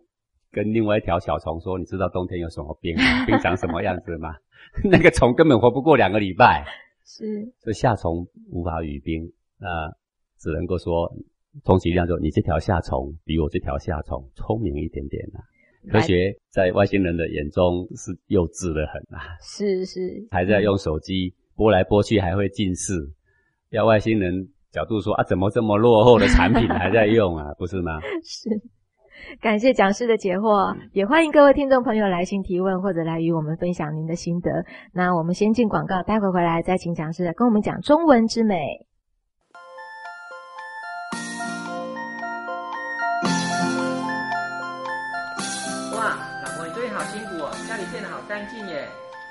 [0.52, 3.26] 跟另外一条小虫说：“你知道冬天有什么冰吗？
[3.26, 4.30] 冰长什么样子吗？”
[4.86, 6.64] 那个虫根本活不过两个礼拜，
[7.04, 9.24] 是所以夏虫无法语冰，
[9.58, 9.68] 那
[10.38, 11.12] 只能够说，
[11.66, 15.40] 充其量就你这条夏虫比我这条夏虫聪明一点点啊。
[15.90, 22.94] 科学在外星人的眼中是幼稚的很啊，是是，还在用手机拨来拨去，还会近视。
[23.70, 27.54] 要外星人角度说啊，怎么这么落后的产品还在用啊？
[27.58, 28.00] 不是吗？
[28.24, 28.50] 是。
[29.42, 34.66] 感谢讲师的解惑，也欢迎各位听众朋友来信提问或者来与我们分享您的心得。
[34.94, 38.56] 那我们先进广告，待会回来再请讲师来跟我们讲中文之美。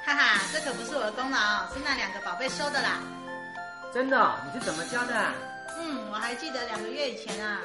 [0.09, 1.39] 哈哈，这可不是我的功劳，
[1.75, 2.99] 是那两个宝贝收的啦。
[3.93, 4.41] 真的？
[4.47, 5.15] 你是怎么教的？
[5.79, 7.61] 嗯，我还记得两个月以前啊。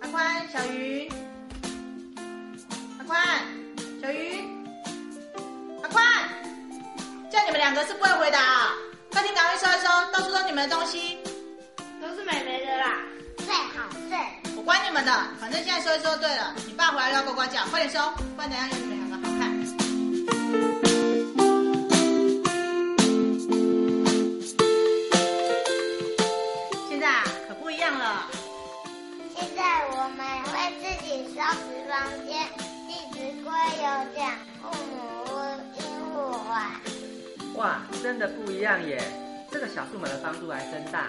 [0.00, 1.06] 阿宽、小鱼，
[2.98, 3.22] 阿宽、
[4.00, 4.40] 小鱼，
[5.82, 6.02] 阿宽，
[7.30, 8.72] 叫你们两个是不会回答啊！
[9.12, 11.18] 客厅赶快收一收，到处都是你们的东西。
[14.86, 16.54] 你们的，反正现在说一说对了。
[16.64, 17.98] 你爸回来要呱呱叫，快点收，
[18.36, 19.50] 不然等下有你们两个好看。
[26.88, 28.30] 现在啊，可不一样了。
[29.34, 32.46] 现在我们会自己收拾房间，
[32.86, 33.82] 《弟子规》有
[34.16, 34.96] 讲，父母
[35.74, 35.82] 应
[36.14, 36.80] 父还。
[37.56, 39.02] 哇，真的不一样耶！
[39.50, 41.08] 这个小树们的帮助还真大。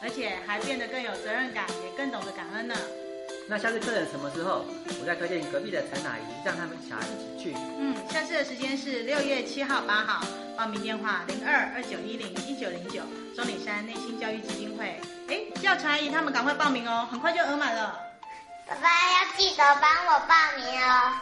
[0.00, 2.74] 而且还变得更有责任感，也更懂得感恩呢。
[3.50, 4.62] 那下次客人什么时候？
[5.00, 7.56] 我再推荐隔壁的陈阿姨，让他们小孩一起去。
[7.78, 10.22] 嗯，下次的时间是六月七号、八号，
[10.54, 13.00] 报名电话零二二九一零一九零九，
[13.34, 15.00] 中里山内心教育基金会。
[15.28, 17.98] 哎，叫陈阿姨他们赶快报名哦，很快就额满了。
[18.66, 21.12] 爸爸要记得帮我报名哦。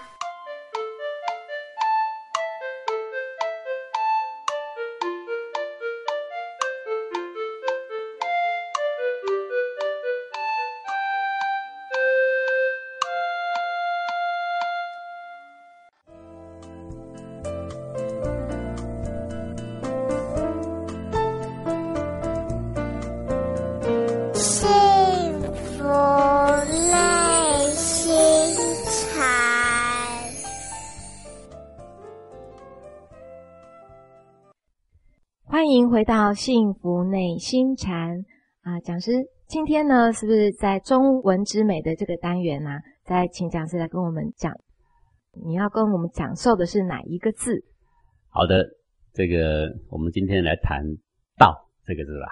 [35.97, 38.23] 回到幸福内心禅
[38.61, 39.13] 啊，讲师，
[39.47, 42.69] 今天呢是不是在中文之美的这个单元呢、
[43.03, 44.53] 再请讲师来跟我们讲，
[45.43, 47.65] 你要跟我们讲授的是哪一个字？
[48.29, 48.63] 好的，
[49.15, 50.85] 这个我们今天来谈
[51.41, 52.27] “道”这个字吧。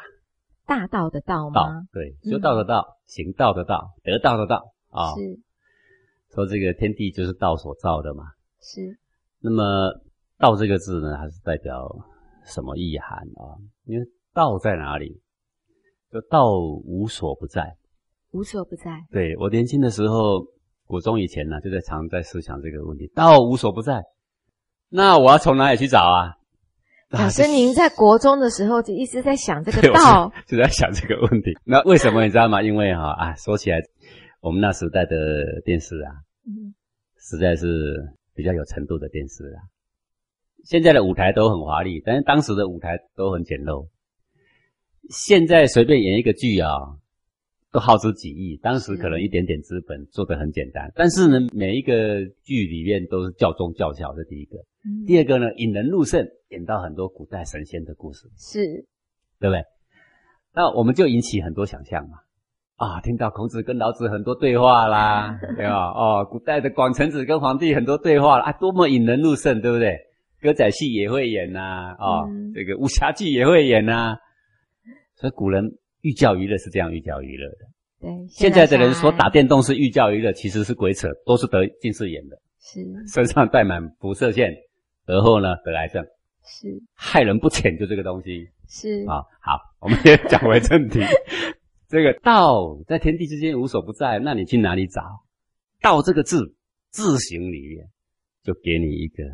[0.66, 5.14] 大道的道道吗？，对，修道的道，行道的道，得道的道啊。
[5.14, 5.40] 是
[6.34, 8.24] 说这个天地就是道所造的嘛。
[8.60, 8.98] 是，
[9.40, 10.02] 那么
[10.36, 11.88] “道”这个字呢，还是代表
[12.44, 13.58] 什么意涵啊？
[13.84, 15.20] 因为道在哪里？
[16.12, 17.76] 就道无所不在。
[18.30, 19.04] 无所不在。
[19.10, 20.46] 对我年轻的时候，
[20.86, 24.02] 国中以前呢，就在常在思想这个问题：道无所不在，
[24.88, 26.36] 那我要从哪里去找啊？
[27.10, 31.52] 老师，您在国中的时候就一直在想这个 道，就在想这个问题。
[31.64, 32.60] 那为什么你知道吗？
[32.62, 33.78] 因为哈啊，说起来，
[34.40, 35.16] 我们那时代的
[35.64, 36.10] 电视啊，
[36.46, 36.74] 嗯
[37.18, 37.66] 实在是
[38.34, 39.62] 比较有程度的电视啊。
[40.64, 43.86] 现在的舞台都很华丽，但是当时的舞台都很简陋。
[45.10, 46.70] 现在随便演一个剧啊，
[47.70, 50.90] 都耗资几亿，当时可能一点点资本做的很简单。
[50.94, 54.56] 但是呢，每一个剧里面都是教宗教小，这第一个。
[54.86, 58.28] 嗯第二个呢，引人入胜，演到很多古代神仙的故事。
[58.36, 58.60] 是
[59.40, 59.62] 对不对？
[60.54, 62.18] 那我们就引起很多想象嘛。
[62.76, 65.90] 啊，听到孔子跟老子很多对话啦， 对吧？
[65.90, 69.98] 哦，古代的广成子跟皇帝很多对话啦啊，多么引人入胜，对不对？
[70.44, 74.14] 歌仔戏也会演呐、哦，嗯这个武侠剧也会演呐、
[75.16, 75.64] 所以古人
[76.02, 77.64] 寓教于乐是这样寓教于乐的。
[77.98, 78.10] 对。
[78.28, 84.54] 现在的人说打电动是寓教于乐，其实是鬼扯，都是得近视眼的，是身上带满辐射线，
[85.06, 86.04] 而后呢得癌症，
[86.44, 88.50] 是害人不浅，就这个东西。
[88.68, 91.00] 是啊，好，我们先讲回正题。
[91.88, 95.00] 这个道在天地之间无所不在，那你去哪里找？
[95.80, 96.54] 道这个字
[96.90, 97.88] 字形里面
[98.42, 99.24] 就给你一个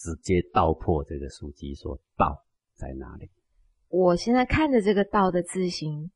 [0.00, 2.42] 直接道破这个书籍，说道
[2.74, 3.28] 在哪里？
[3.88, 6.10] 我现在看着这个道的字形，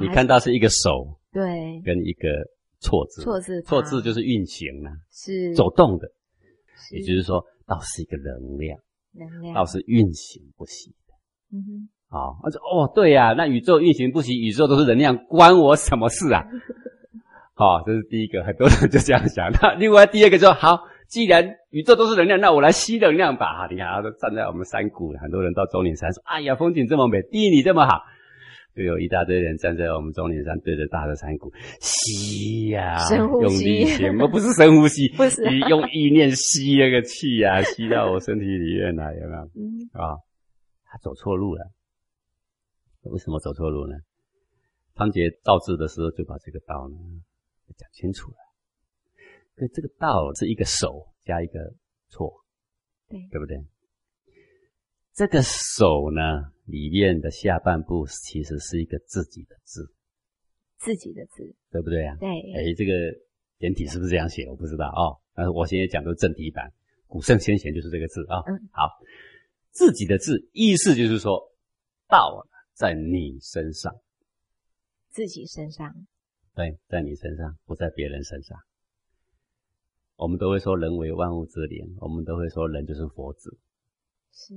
[0.00, 2.28] 你看到是一个手对跟一个
[2.80, 6.10] 错字，错字错字就是运行啊，是走动的，
[6.90, 8.80] 也就是说道是一个能量，
[9.12, 11.14] 能量道是运行不息的。
[11.52, 16.42] 嗯哼哦，我说哦，对呀、那宇宙运行不息，宇宙都是能量，关我什么事啊？
[17.54, 19.48] 好、 这是第一个，很多人就这样想。
[19.52, 23.66] 那另外第二个说，好，既然宇宙都是能量，那我来吸能量吧。
[23.68, 28.00] 你看，他都站在我们山谷，很多人到钟岭山说：“哎呀，风景这么美，地理这么好。”
[28.76, 39.42] 就有一大堆人站在我们钟岭山，对着大的山谷吸呀、用深呼吸力吸，我不是深呼吸，不是你用意念吸那个气呀、吸到我身体里面来，有没有？
[39.56, 40.14] 嗯，啊，
[40.84, 41.72] 他走错路了。
[43.10, 43.96] 为什么走错路呢？
[44.94, 46.96] 汤杰造字的时候就把这个道呢
[47.76, 48.36] 讲清楚了。
[49.60, 51.60] 所以这个道是一个手加一个
[52.08, 52.32] 错，
[53.10, 53.62] 对对不对？
[55.12, 59.92] 这个手呢里面的下半部其实是一个自己的字，
[60.78, 62.16] 自己的字，对不对啊？
[62.16, 62.92] 对，哎，这个
[63.58, 64.48] 简体是不是这样写？
[64.48, 65.20] 我不知道哦。
[65.34, 66.72] 但是我现在讲的是正体版，
[67.06, 68.88] 古圣先贤就是这个字啊、嗯好，
[69.72, 71.38] 自己的字意思就是说，
[72.08, 73.94] 道在你身上，
[75.10, 75.94] 自己身上，
[76.54, 78.58] 对，在你身上，不在别人身上。
[80.20, 83.58] 我们都会说人为万物之灵，我们都会说人就是佛子。
[84.32, 84.54] 是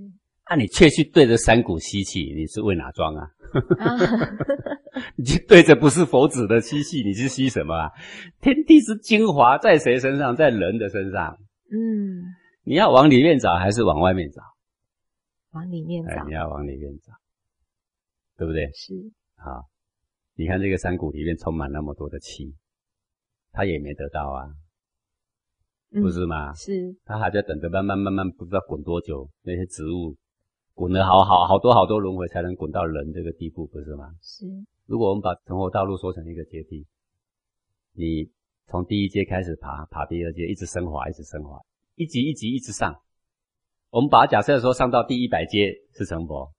[0.49, 3.23] 那、你却去对着山谷吸气，你是为哪桩啊？
[3.79, 3.95] 啊，
[5.15, 7.89] 你去对着不是佛子的吸气，你是吸什么啊？
[8.41, 10.35] 天地之精华在谁身上？
[10.35, 11.39] 在人的身上。
[11.71, 12.27] 嗯，
[12.65, 14.41] 你要往里面找还是往外面找？
[15.51, 17.13] 往里面哎，找你，要往里面找，
[18.37, 18.69] 对不对？
[18.73, 18.93] 是，
[19.37, 19.69] 好，
[20.35, 22.53] 你看这个山谷里面充满那么多的气，
[23.53, 24.62] 他也没得到啊，嗯
[26.01, 26.53] 不是吗？
[26.55, 30.15] 是，他还在等着慢慢慢慢不知道滚多久，那些植物
[30.73, 34.09] 滚了好好好多好多轮回才能滚到人这个地步，不是吗？
[34.21, 34.45] 是，
[34.87, 36.85] 如果我们把成活道路说成一个阶梯，
[37.93, 38.29] 你
[38.65, 41.59] 从第一阶开始爬，爬第二阶，一直升华，一直升华，
[41.95, 42.95] 一级一级一直上。
[43.91, 46.51] 我们把它假设说上到第一百阶是成佛，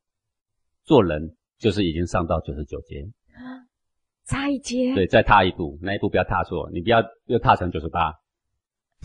[0.84, 3.04] 做人就是已经上到九十九阶，
[4.26, 8.14] 差一阶，对，再踏一步，那一步不要踏错，你不要又踏成九十八。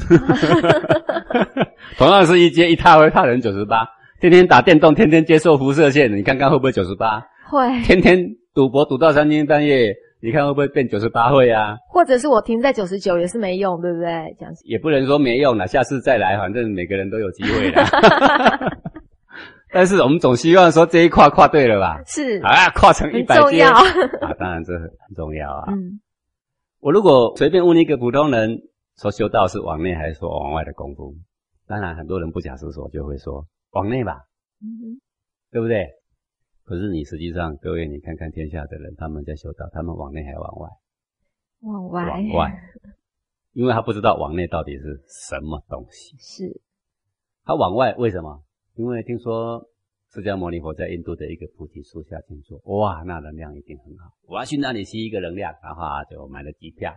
[1.97, 3.85] 同样是一阶，一踏会踏成九十八。
[4.19, 7.21] 天天打电动，天天接受辐射线，你看看会不会九十八？
[7.49, 8.19] 会，天天
[8.53, 11.77] 赌博赌到三更半夜，你看会不会变九十八会啊？
[11.89, 14.35] 或者是我停在九十九也是没用，对不对？
[14.37, 17.81] 这样子，也不能说没用了，下次再来，反正每个人都有机会的。
[19.71, 22.01] 但是我们总希望说这一跨跨对了吧？
[22.07, 25.65] 是，啊，跨成一百阶很重要，啊，当然这很重要啊。
[25.69, 26.01] 嗯，
[26.81, 28.59] 我如果随便问一个普通人
[29.01, 31.15] 说修道是往内还是说往外的功夫，
[31.65, 34.25] 当然很多人不假思索就会说往内吧，
[34.61, 34.99] 嗯
[35.51, 35.87] 对不对？
[36.65, 40.69] 可是你实际上，各位你看看天下的人，他们在修道，他们往内还往外？
[41.61, 42.61] 往外，往外，
[43.53, 46.15] 因为他不知道往内到底是什么东西。
[46.19, 46.61] 是，
[47.45, 48.43] 他往外为什么？
[48.75, 49.65] 因为听说
[50.11, 54.11] 释迦牟尼佛在印度的一个菩提树下静坐，哇，那能量一定很好。
[54.27, 56.93] 我要去那里吸一个能量，然后啊就买了机票，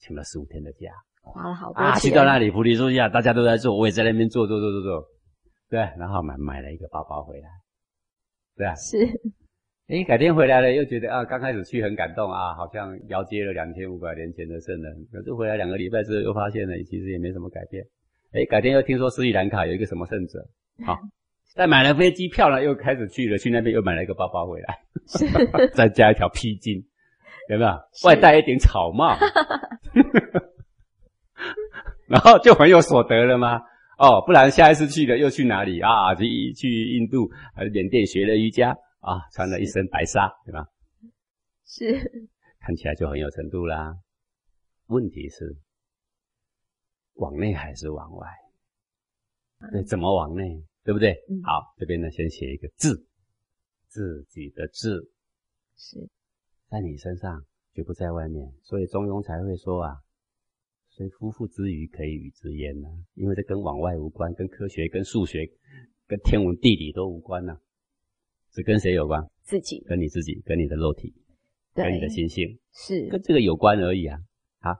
[0.00, 0.90] 请了十五天的假。
[1.22, 5.04] 花了好多啊，去到那里菩提树下，大家都在做，我也在那边做做做做做，
[5.68, 7.48] 对，然后买买了一个包包回来，
[8.56, 8.96] 对啊，是，
[9.88, 15.06] 哎，改天回来了，又觉得啊，刚开始去很感动啊，好像遥接了两千五百年前的圣人。
[15.12, 17.84] 可是回来两个礼拜之后，又发现了其实也没什么改变。
[18.32, 20.38] 哎，改天又听说斯里兰卡有一个什么圣者，
[20.86, 20.98] 好、
[21.54, 24.78] 再买了飞机票呢，又开始去了，去那边又买了一个包包回来，
[25.74, 26.82] 再加一条披巾，
[27.50, 27.70] 有没有？
[28.06, 29.14] 外带一顶草帽，
[32.08, 33.60] 然后就很有所得了吗？
[33.98, 36.14] 哦，不然下一次去了又去哪里啊？
[36.14, 40.66] 去去印度还是缅甸学了瑜伽啊，穿了一身白纱，对吧？
[41.66, 42.28] 是，
[42.60, 43.94] 看起来就很有程度啦。
[44.86, 45.56] 问题是
[47.14, 48.26] 往内还是往外？
[49.70, 50.64] 对，怎么往内？
[50.82, 51.12] 对不对？
[51.28, 53.06] 嗯好，这边呢先写一个字，
[53.86, 55.10] 自己的字
[55.76, 56.08] 是，
[56.70, 57.44] 在你身上，
[57.74, 58.52] 绝不在外面。
[58.62, 59.96] 所以中庸才会说啊，
[60.88, 65.48] 虽夫妇之余，可以与之焉呢、因为这跟往外无关，跟科学、跟数学、
[66.06, 67.56] 跟天文地理都无关呢、
[68.52, 69.22] 只跟谁有关？
[69.42, 71.14] 自己，跟你自己，跟你的肉体，
[71.74, 72.58] 对跟你的心性。
[72.72, 74.18] 是，跟这个有关而已啊。
[74.60, 74.70] 好，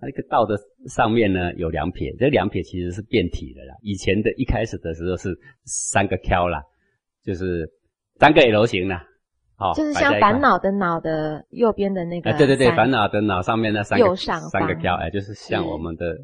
[0.00, 0.56] 那个道的
[0.88, 3.74] 上面呢有两撇，这两撇其实是变体的啦。
[3.82, 6.62] 以前的一开始的时候是三个 Q 啦，
[7.22, 7.70] 就是
[8.18, 9.06] 三个 L 型啦。
[9.58, 10.40] 好、就是像烦。
[10.40, 16.16] 恼的脑的右边的那个哎，对对对，烦恼的脑上面那三个右上三个方 Q，哎，就是像我们的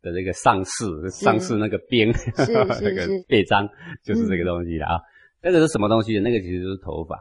[0.00, 3.68] 的这个上士，上士那个边， 是那个是背章，
[4.02, 5.00] 就是这个东西了啊。
[5.42, 6.18] 那个是什么东西？
[6.20, 7.16] 那个其实就是头发，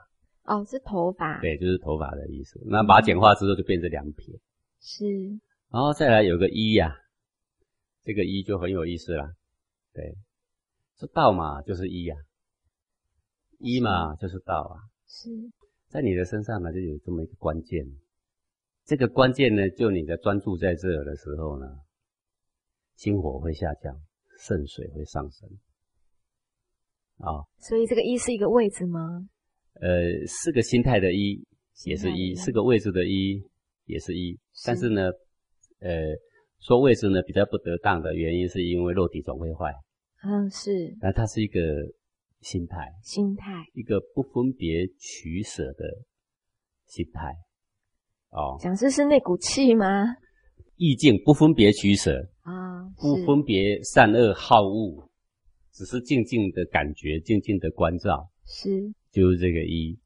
[0.45, 2.61] 哦，是头发，对，就是头发的意思。
[2.65, 4.33] 那把它简化之后就变成两撇。
[4.81, 5.05] 是，
[5.71, 6.95] 然后再来有个一呀、
[8.05, 9.29] 这个一就很有意思啦。
[9.93, 10.15] 对，
[10.97, 12.15] 这道嘛就是一呀、
[13.57, 15.29] 一嘛就是道啊，是，
[15.87, 17.83] 在你的身上呢就有这么一个关键。
[18.85, 21.65] 这个关键呢，就你的专注在这儿的时候呢，
[22.95, 23.99] 心火会下降，
[24.39, 25.49] 肾水会上升。
[27.17, 29.27] 啊，所以这个一是一个位置吗？
[29.81, 31.43] 呃，是个心态的一
[31.85, 32.35] 也是一，心态的一。
[32.35, 33.43] 是个位置的一
[33.85, 35.09] 也是一，但是呢，
[35.79, 35.89] 呃，
[36.59, 39.73] 说位置呢比较不得当的原因，是因为肉体总会坏，
[40.23, 40.95] 嗯，是。
[41.01, 41.59] 那它是一个
[42.41, 43.65] 心态，心态。
[43.73, 45.85] 一个不分别取舍的
[46.87, 47.35] 心态。
[48.29, 50.15] 哦，讲师是那股气吗？
[50.75, 55.09] 意境不分别取舍，啊，不分别善恶好恶，
[55.73, 59.99] 只是静静的感觉，静静的关照，是就是这个一。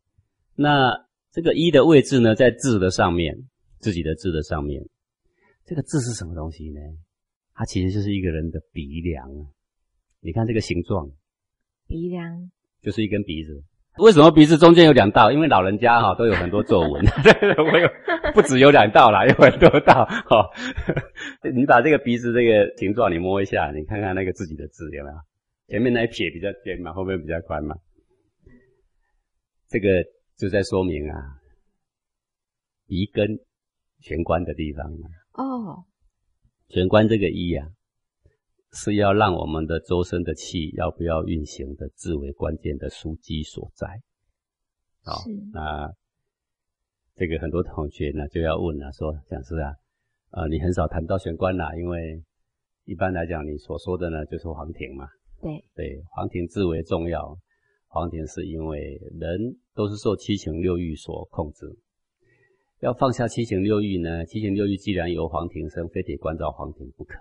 [0.55, 0.91] 那
[1.31, 3.35] 这个一的位置呢，在字的上面，
[3.79, 4.83] 自己的字的上面。
[5.65, 6.79] 这个字是什么东西呢？
[7.53, 9.45] 它其实就是一个人的鼻梁啊。
[10.21, 11.07] 你看这个形状，
[11.87, 13.63] 鼻梁，就是一根鼻子。
[13.99, 15.31] 为什么鼻子中间有两道？
[15.31, 17.05] 因为老人家哈、都有很多皱纹，
[17.71, 17.87] 我有
[18.33, 20.49] 不止有两道啦，有很多道哈、
[21.53, 25.15] 你把这个鼻子这个形状你摸一下，你看看那个自己的字有没有？
[25.67, 27.75] 前面那一撇比较尖嘛，后面比较宽嘛。
[29.69, 30.03] 这个
[30.37, 31.15] 就在说明啊，
[32.87, 33.39] 鼻根
[33.99, 35.85] 玄关的地方嘛，哦，
[36.69, 37.67] 玄关这个一啊，
[38.73, 43.87] 是要让我们的周身的气要不要运行的至为关键的枢机所在。
[45.03, 45.21] 好，
[45.53, 45.93] 那
[47.15, 49.73] 这个很多同学呢就要问了，说讲师啊，
[50.31, 52.23] 呃，你很少谈到玄关啦，因为
[52.85, 55.07] 一般来讲你所说的呢就是黄庭嘛，
[55.39, 57.37] 对，对，黄庭至为重要。
[57.87, 61.77] 黄庭是因为人都是受七情六欲所控制，
[62.79, 67.19] 要放下七情六欲呢，七情六欲既然由黄庭生，非得关照黄庭不可。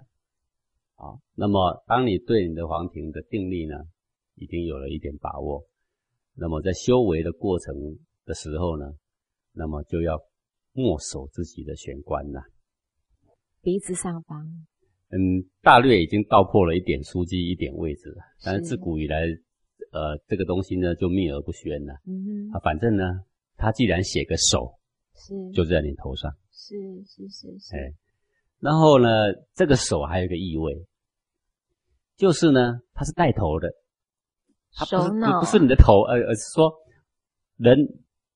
[1.02, 3.74] 好，那么当你对你的黄庭的定力呢，
[4.36, 5.66] 已经有了一点把握，
[6.36, 7.74] 那么在修为的过程
[8.24, 8.86] 的时候呢，
[9.52, 10.16] 那么就要
[10.72, 12.40] 默守自己的玄关了。
[13.62, 14.46] 鼻子上方，
[15.10, 18.22] 嗯，大略已经道破了一点枢机，一点位置了。
[18.44, 19.22] 但是是自古以来，
[19.90, 21.94] 呃，这个东西呢就秘而不宣了。
[22.06, 23.02] 嗯哼，啊，反正呢，
[23.56, 24.78] 他既然写个手，
[25.16, 27.92] 是就在你头上，是是是是，哎，
[28.60, 29.08] 然后呢，
[29.52, 30.72] 这个手还有一个意味，
[32.16, 33.68] 就是呢，它是带头的，
[34.74, 35.10] 它不是
[35.40, 36.72] 不是你的头，而，而是说
[37.56, 37.78] 人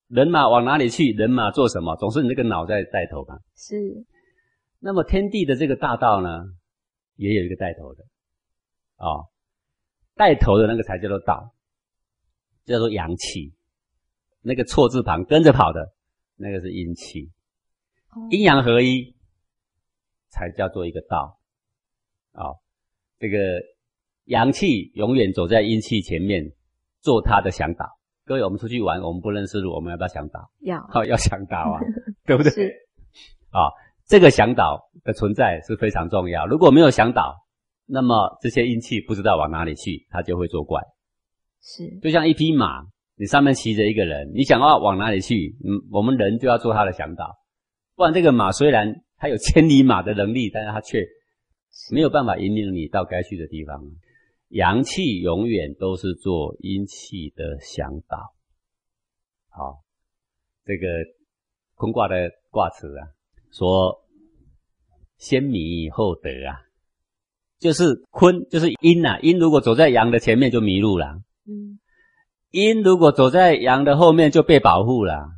[0.07, 3.37] 人马往哪里去，人马做什么，总是你这个脑在带头吧。
[3.55, 3.75] 是
[4.79, 6.43] 那么天地的这个大道呢，
[7.15, 8.03] 也有一个带头的，
[8.95, 9.25] 啊、
[10.15, 11.53] 带头的那个才叫做道，
[12.65, 13.53] 叫做阳气。
[14.41, 15.93] 那个错字旁跟着跑的，
[16.35, 17.31] 那个是阴气，
[18.11, 19.13] 哦阴阳合一
[20.29, 21.39] 才叫做一个道。
[22.31, 22.53] 啊、
[23.19, 23.37] 这个
[24.25, 26.43] 阳气永远走在阴气前面，
[27.01, 27.85] 做他的向导。
[28.25, 30.49] 各位，我们出去玩，我们不认识路，我们要不要向导？
[30.59, 31.79] 要好、要向导啊，
[32.27, 32.51] 对不对？
[32.51, 32.73] 是
[33.51, 33.71] 啊，
[34.05, 36.45] 这个向导的存在是非常重要。
[36.45, 37.35] 如果没有向导，
[37.85, 40.81] 那么这些阴气不知道往哪里去，它就会作怪。
[41.61, 42.83] 是就像一匹马，
[43.15, 47.33] 你上面骑着一个人，你想要往哪里去，嗯，我们人就要做他的向导，
[47.95, 50.99] 不然这个马虽然它有千里马的能力，但是它却
[51.91, 53.83] 没有办法引领你到该去的地方。
[54.49, 58.33] 阳气永远都是做阴气的向导。
[59.49, 59.83] 好，
[60.63, 60.87] 这个
[61.75, 63.07] 坤卦的卦辞啊，
[63.51, 64.05] 说
[65.17, 66.61] 先迷后得啊，
[67.59, 71.79] 就是坤就是阴呐、阴如果走在阳的前面就迷路了，嗯
[72.51, 75.29] 阴如果走在阳的后面就被保护了，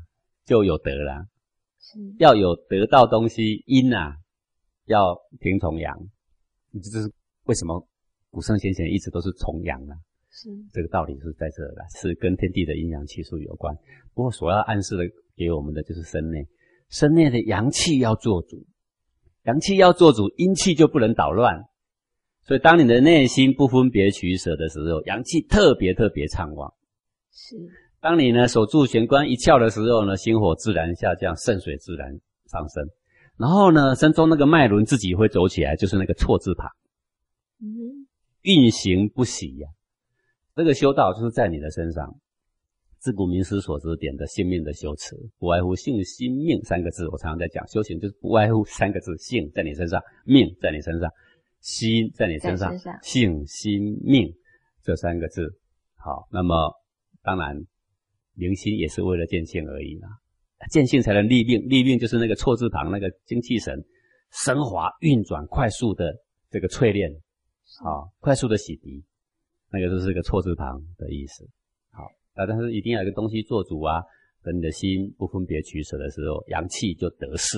[0.45, 1.25] 就有德了。
[2.19, 4.17] 要有得到东西，阴啊
[4.85, 6.07] 要听从阳，
[6.73, 7.11] 这就是
[7.45, 7.87] 为什么
[8.29, 9.95] 古圣先贤一直都是重阳啊。
[10.31, 13.75] 是这个道理是在这儿的，是跟天地的阴阳气数有关。
[14.13, 15.03] 不过所要暗示的
[15.35, 16.47] 给我们的就是身内，
[16.89, 18.63] 身内的阳气要做主，
[19.43, 21.63] 阳气要做主，阴气就不能捣乱。
[22.43, 26.73] 所以当你的内心不分别取舍的时候，阳气特别特别畅旺。
[27.31, 27.57] 是
[27.99, 32.07] 当你呢守住玄关一窍的时候呢，心火自然下降，肾水自然
[32.45, 32.87] 上升。
[33.39, 36.69] 然后呢，身中那个脉轮自己会走起来，就是那个错字旁，
[37.61, 38.07] 嗯哼
[38.41, 39.69] 运行不息呀、
[40.55, 42.19] 这个修道就是在你的身上。
[42.99, 47.07] 自古名师所指点的性命的修持，不外乎性、心、命三个字。
[47.07, 51.09] 我常常在讲，修行就是不外乎三个字：性在你身上，命在你身上，
[51.61, 54.29] 心在你身上，身上性、心、命
[54.83, 55.49] 这三个字。
[55.95, 56.73] 好，那么
[57.23, 57.55] 当然，
[58.33, 60.09] 明心也是为了见性而已啦。
[60.67, 63.83] 见性才能立命，立命就是那个错字旁那个精气神
[64.31, 66.13] 升华运转快速的
[66.49, 67.09] 这个淬炼，
[67.83, 69.03] 啊，快速的洗涤，
[69.71, 71.47] 那个就是个错字旁的意思。
[71.91, 72.03] 好，
[72.33, 74.01] 啊，但是一定要有个东西做主啊，
[74.43, 77.57] 等你的心不分别取舍的时候，阳气就得势，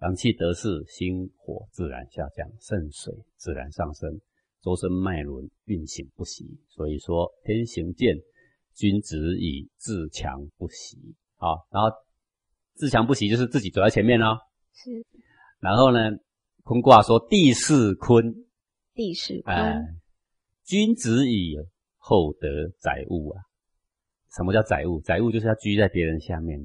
[0.00, 4.20] 阳气得势，心火自然下降，肾水自然上升，
[4.62, 6.46] 周身脉轮运行不息。
[6.68, 8.16] 所以说，天行健，
[8.74, 11.14] 君子以自强不息。
[11.36, 11.88] 好，然后
[12.74, 14.38] 自强不息就是自己走在前面哦。
[14.74, 14.90] 是。
[15.60, 15.98] 然后呢，
[16.64, 18.34] 坤卦说地势坤，
[18.94, 20.00] 地势哎坤，，
[20.64, 21.56] 君子以
[21.98, 22.48] 厚德
[22.78, 23.42] 载物啊。
[24.34, 25.00] 什么叫载物？
[25.02, 26.58] 载物就是要居在别人下面，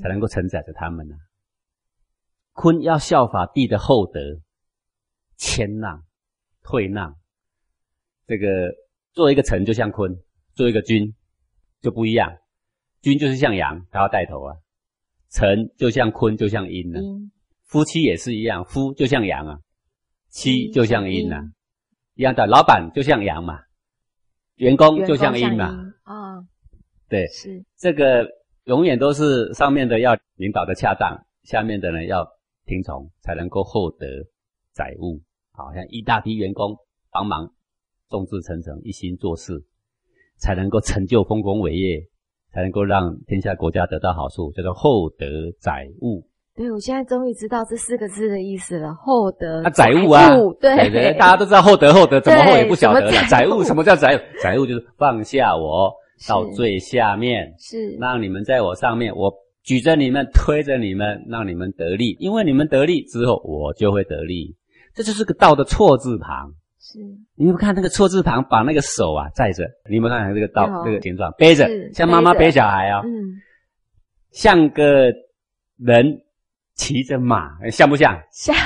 [0.00, 1.14] 才能够承载着他们呢、
[2.52, 4.18] 坤要效法地的厚德，
[5.36, 6.04] 谦让、
[6.62, 7.14] 退让。
[8.26, 8.74] 这个
[9.12, 10.10] 做一个臣就像坤，
[10.54, 11.14] 做一个君
[11.80, 12.38] 就不一样。
[13.02, 14.56] 君就是像羊，他要带头啊；
[15.30, 17.30] 臣就像坤，就像阴呢、阴
[17.64, 19.58] 夫妻也是一样，夫就像阳啊，
[20.30, 21.36] 妻妻就像阴呐、
[22.14, 22.46] 一样的。
[22.46, 23.60] 老板就像阳嘛，
[24.56, 25.74] 员工就像阴嘛。
[26.02, 26.44] 啊，
[27.08, 27.64] 对，是。
[27.76, 28.26] 这个
[28.64, 32.26] 永远都是上面的要领导的恰当，下面的人要
[32.64, 34.06] 听从，才能够厚德
[34.72, 35.20] 载物。
[35.52, 36.76] 好像一大批员工
[37.10, 37.52] 帮忙，
[38.08, 39.66] 众志成城，一心做事，
[40.36, 42.06] 才能够成就丰功伟业，
[42.52, 45.26] 才能够让天下国家得到好处，叫做厚德
[45.60, 46.26] 载物。
[46.56, 48.92] 对，我现在终于知道这四个字的意思了。
[48.94, 50.28] 厚德啊，载物啊，
[50.60, 53.12] 对对，大家都知道厚德厚德，怎么厚也不晓得了。
[53.12, 54.20] 载载物物什么叫载物？
[54.42, 55.92] 载物就是放下我
[56.28, 59.32] 到最下面，是让你们在我上面，我
[59.62, 62.16] 举着你们，推着你们，让你们得利。
[62.18, 64.56] 因为你们得利之后，我就会得利。
[64.94, 66.54] 这就是个道的错字旁。
[66.90, 66.98] 是
[67.34, 73.36] 你们看那个错字旁，把那个手啊载着，你们看看这个道有这个形状，背着像妈妈背小孩啊、嗯，
[74.30, 75.12] 像个
[75.76, 76.22] 人
[76.74, 78.18] 骑着马，像不像？
[78.32, 78.56] 像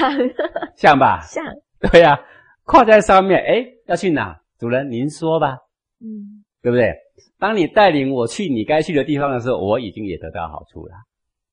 [0.77, 1.21] 像吧？
[1.23, 1.45] 像
[1.81, 2.17] 对呀、
[2.63, 4.39] 跨在上面，哎，要去哪？
[4.57, 5.59] 主人您说吧，
[6.01, 6.95] 嗯对不对？
[7.41, 10.95] 当你带领我去你该去的地方的时候，我已经也得到好处了。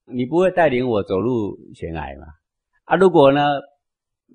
[0.05, 2.27] 你不会带领我走入悬崖嘛？
[2.85, 3.41] 啊，如果呢，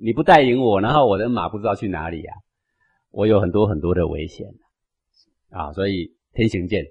[0.01, 2.33] 你不带领我，然后我的马不知道去哪里呀、
[3.11, 4.47] 我有很多很多的危险
[5.51, 5.73] 啊。
[5.73, 6.85] 所以天行健，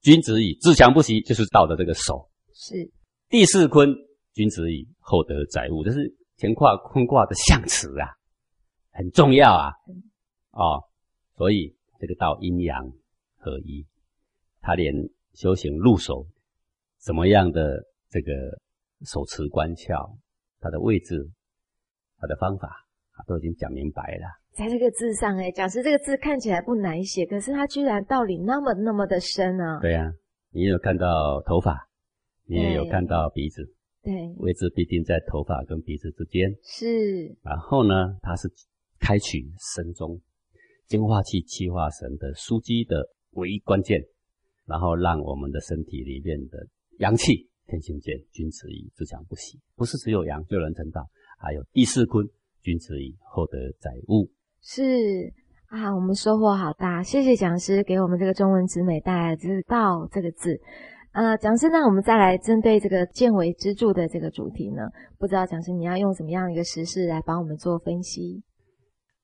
[0.00, 2.28] 君子以自强不息，就是道的这个手。
[2.52, 2.90] 是
[3.28, 3.94] 地势坤，
[4.32, 8.08] 君子以厚德载物，这是乾卦坤卦的象辞啊，
[8.90, 9.72] 很重要啊。
[10.52, 10.84] 哦，
[11.36, 12.90] 所以这个道阴阳
[13.36, 13.86] 合一，
[14.60, 14.94] 他连
[15.34, 16.26] 修行入手
[16.98, 18.32] 怎么样的这个
[19.04, 20.16] 手持关窍，
[20.60, 21.30] 它的位置、
[22.18, 22.68] 它的方法
[23.12, 24.26] 啊，都已经讲明白了。
[24.52, 30.10] 在这个字上哎，讲师这个字看起来不难写，可是它居然道理那么那么的深呢、对呀、
[30.50, 31.88] 你有看到头发，
[32.46, 33.62] 你也有看到鼻子，
[34.02, 36.50] 对，位置必定在头发跟鼻子之间。
[36.62, 38.50] 是然后呢，它是
[38.98, 39.44] 开启
[39.74, 40.18] 神中
[40.86, 44.00] 精化气、气化神的枢机的唯一关键，
[44.64, 46.66] 然后让我们的身体里面的
[46.98, 49.60] 阳气天行健，君子以自强不息。
[49.74, 51.06] 不是只有阳就能成道，
[51.36, 52.26] 还有第四坤，
[52.62, 54.30] 君子以厚德载物。
[54.60, 54.82] 是
[55.68, 60.58] 啊，我们收获好大，谢谢讲师给我们这个中文之美带来的这个“道”这个字。
[61.12, 64.82] 呃，讲师，那我们再来针对这个见为支柱的这个主题呢，
[65.18, 68.42] 不知道讲师你要用什么样一个时事来帮我们做分析？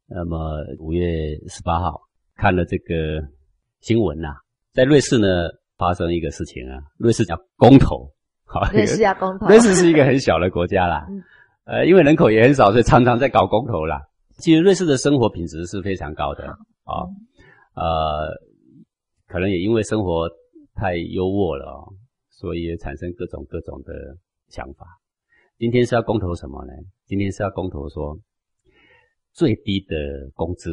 [0.06, 0.38] 那么
[0.78, 1.06] 五月
[1.48, 2.00] 十八号
[2.34, 3.20] 看了这个
[3.80, 4.28] 新闻呐、
[4.72, 5.26] 在瑞士呢
[5.76, 8.10] 发生一个事情啊，瑞士叫公投，
[8.44, 11.22] 好，瑞士叫公投，瑞士是一个很小的国家啦嗯，
[11.64, 14.00] 呃，因为人口也很少，所以常常在搞公投啦。
[14.38, 16.44] 其实瑞士的生活品质是非常高的
[16.84, 17.06] 啊、
[17.74, 18.28] 呃，
[19.28, 20.28] 可能也因为生活
[20.74, 21.94] 太优渥了哦，
[22.30, 23.92] 所以也产生各种各种的
[24.48, 24.86] 想法。
[25.58, 26.72] 今天是要公投什么呢？
[27.06, 28.18] 今天是要公投说
[29.32, 29.94] 最低的
[30.34, 30.70] 工资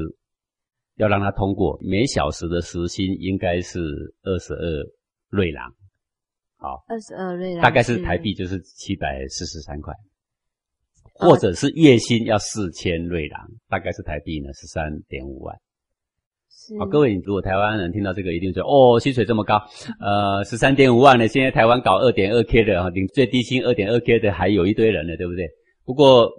[0.95, 3.79] 要让它通过，每小时的时薪应该是
[4.23, 4.83] 二十二
[5.29, 5.71] 瑞郎，
[6.57, 9.93] 好，二十二瑞郎，大概是台币就是七百四十三块，
[11.19, 15.55] 或者是月薪要四千瑞郎，大概是台币呢十三点五万。
[16.49, 19.61] 是好，各位，如果台湾人听到这个，一定说哦，薪水这么高，
[19.99, 25.47] 呃，十三点五万呢，现在台湾搞二点二 k 的哈，领最低薪二点二 k 的还有一堆人呢，对不对？
[25.85, 26.29] 不过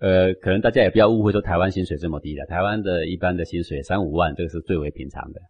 [0.00, 5.40] 呃，可能大家也不要误会说台湾薪水这么低的，台湾的一般的薪水三五万，这个是最为平常的。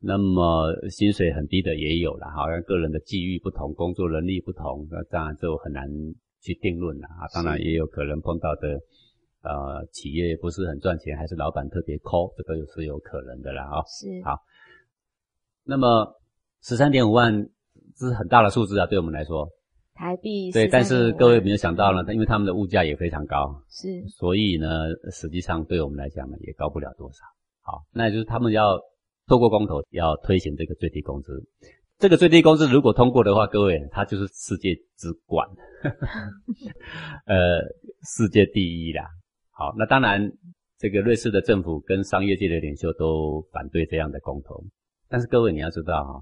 [0.00, 5.86] 那么薪水很低的也有了，好像个人的际遇不同，工作能力不同，那当然就很难
[6.42, 7.24] 去定论了啊。
[7.32, 8.78] 当然也有可能碰到的，
[9.42, 14.36] 呃，企业不是很赚钱，还是老板特别抠，这个是有可能的啦啊、是好
[15.64, 16.20] 那么
[16.60, 17.48] 十三点五万
[17.96, 19.48] 这是很大的数字啊，对我们来说，
[19.94, 20.66] 台币对。
[20.66, 22.12] 但是各位有没有想到呢？
[22.12, 24.68] 因为他们的物价也非常高，是所以呢，
[25.12, 27.24] 实际上对我们来讲呢，也高不了多少。
[27.60, 28.80] 好，那也就是他们要
[29.28, 31.44] 透过公投要推行这个最低工资，
[32.02, 35.48] 这个最低工资如果通过的话，各位，它就是世界之冠，
[37.26, 37.60] 呃，
[38.02, 39.06] 世界第一啦。
[39.52, 40.32] 好，那当然，
[40.78, 44.64] 这个瑞士的政府跟商业界的领袖都反对这样的公投。
[45.08, 46.20] 但是各位你要知道哈，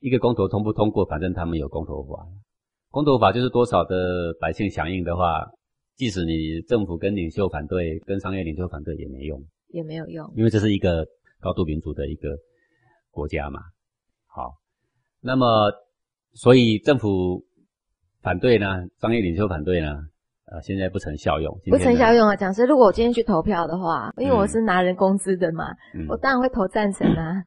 [0.00, 2.28] 一个公投通不通过，反正他们有公投法。
[2.90, 5.46] 公投法就是多少的百姓响应的话，
[5.94, 11.06] 即使你政府跟领袖反对，跟商业领袖反对也没用，也没有用，因为这是一个
[11.40, 12.36] 高度民主的一个
[13.10, 13.62] 国家嘛。
[14.26, 14.52] 好，
[15.26, 15.72] 那么
[16.34, 17.44] 所以政府
[18.22, 18.66] 反对呢，
[19.00, 19.88] 商业领袖反对呢，
[20.46, 22.36] 呃，现在不成效用，不成效用啊。
[22.36, 25.64] 讲师，如果我今天去投票的话，因为我是拿人工资的嘛，
[25.94, 27.42] 嗯我当然会投赞成啊。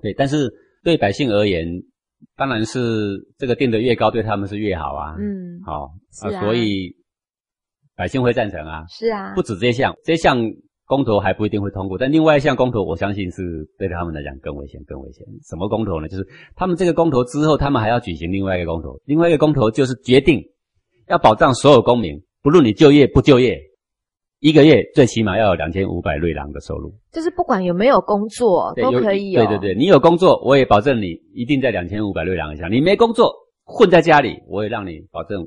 [0.00, 0.48] 对，但是
[0.84, 1.66] 对百姓而言，
[2.36, 2.80] 当然是
[3.38, 5.16] 这个定得越高，对他们是越好啊。
[5.18, 6.94] 嗯，好是啊所以
[7.96, 8.84] 百姓会赞成啊。
[8.88, 10.38] 是啊，不止这项，这项
[10.86, 15.26] 公投还不一定会通过，但另外一项公投，我相信是对他们来讲更危险、更危险。
[15.44, 16.08] 什么公投呢？
[16.08, 20.40] 就是他们这个公投之后，他们还要举行另外一个公投，另外一个公投就是决定
[21.08, 23.60] 要保障所有公民，不论你就业不就业，
[24.38, 26.94] 一个月最起码要有两千五百瑞郎的收入。
[27.10, 29.44] 就是不管有没有工作都可以有。
[29.44, 32.70] 对对对，你有工作，我也保证你一定在两千五百瑞郎以上。
[32.70, 33.34] 你没工作，
[33.64, 35.44] 混在家里，我也让你保证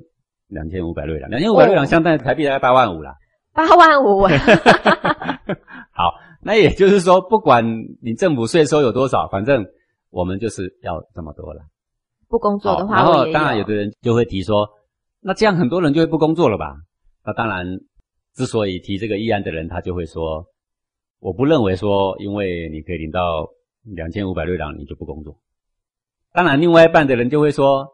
[0.50, 1.30] 两千五百瑞郎。
[1.30, 3.16] 两千五百瑞郎哦相当于台币大概八万五啦。
[3.52, 4.30] 八万五，好，
[6.42, 7.66] 那也就是说，不管
[8.02, 9.66] 你政府税收有多少，反正
[10.10, 11.62] 我们就是要这么多了。
[12.28, 14.70] 不工作的话，然后当然有的人就会提说，
[15.20, 16.76] 那这样很多人就会不工作了吧？
[17.26, 17.80] 那当然，
[18.36, 20.46] 之所以提这个议案的人，他就会说，
[21.20, 23.50] 我不认为说，因为你可以领到
[23.84, 25.38] 两千五百瑞郎，你就不工作。
[26.32, 27.88] 当然，另外一半的人就会说，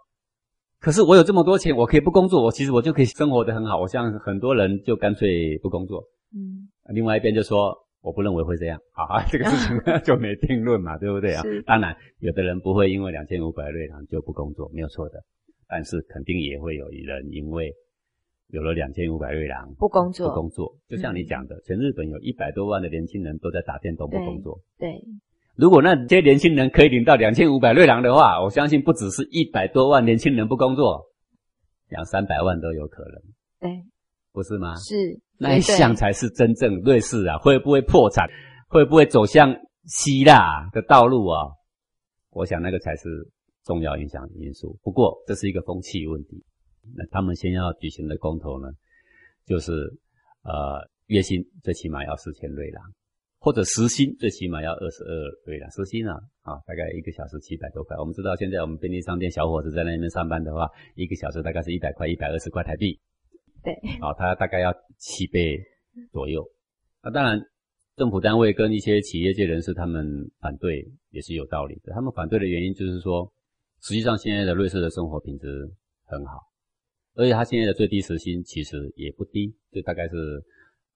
[0.79, 3.79] 可是我有这么多钱，我可以不工作，我其实我就可以生活的很好。
[3.79, 6.03] 我像很多人就干脆不工作。
[6.35, 7.75] 嗯，另外一边就说，
[8.05, 8.79] 我不认为会这样。
[8.93, 9.75] 好啊， 这个事情
[10.05, 11.41] 就没定论嘛，对不对啊？
[11.65, 15.23] 当然，有的人不会因为两千五百瑞郎就不工作，没有错的。
[15.67, 17.73] 但是肯定也会有人因为
[18.49, 20.77] 有了两千五百瑞郎不工作不工作。
[20.87, 24.59] 就像你讲的，全日本有一百多万的年轻人都在打电动不工作。
[24.77, 25.01] 对，
[25.55, 31.05] 如果那些年轻人可以领到两千五百瑞郎的话，我相信不只是一百多万年轻人不工作，
[31.89, 33.21] 两三百万都有可能，
[33.61, 33.83] 对，
[34.31, 34.75] 不是吗？
[34.75, 38.27] 是那一项才是真正瑞士啊，会不会破产，
[38.69, 39.55] 会不会走向
[39.85, 41.41] 希腊的道路啊？
[42.31, 43.09] 我想那个才是
[43.63, 44.77] 重要影响因素。
[44.81, 46.43] 不过这是一个风气问题。
[46.95, 48.69] 那他们先要举行的公投呢，
[49.45, 49.71] 就是
[50.43, 52.83] 呃月薪最起码要四千瑞郎，
[53.39, 55.09] 或者时薪最起码要二十二
[55.45, 55.69] 瑞郎。
[55.71, 56.13] 时薪啊
[56.43, 57.97] 啊，大概一个小时七百多块。
[57.97, 62.99] 我们知道现在我们便利商店小伙子在那边上班的话，一个小时大概是一百块、一百二十块台币。
[63.65, 65.59] 对，啊，它大概要七倍
[66.11, 66.47] 左右。
[67.03, 67.41] 那当然，
[67.95, 70.05] 政府单位跟一些企业界人士他们
[70.39, 71.91] 反对也是有道理的。
[71.93, 73.31] 他们反对的原因就是说，
[73.81, 75.47] 实际上现在的瑞士的生活品质
[76.05, 76.39] 很好，
[77.15, 80.15] 而且他现在的最低时薪其实也不低，就大概是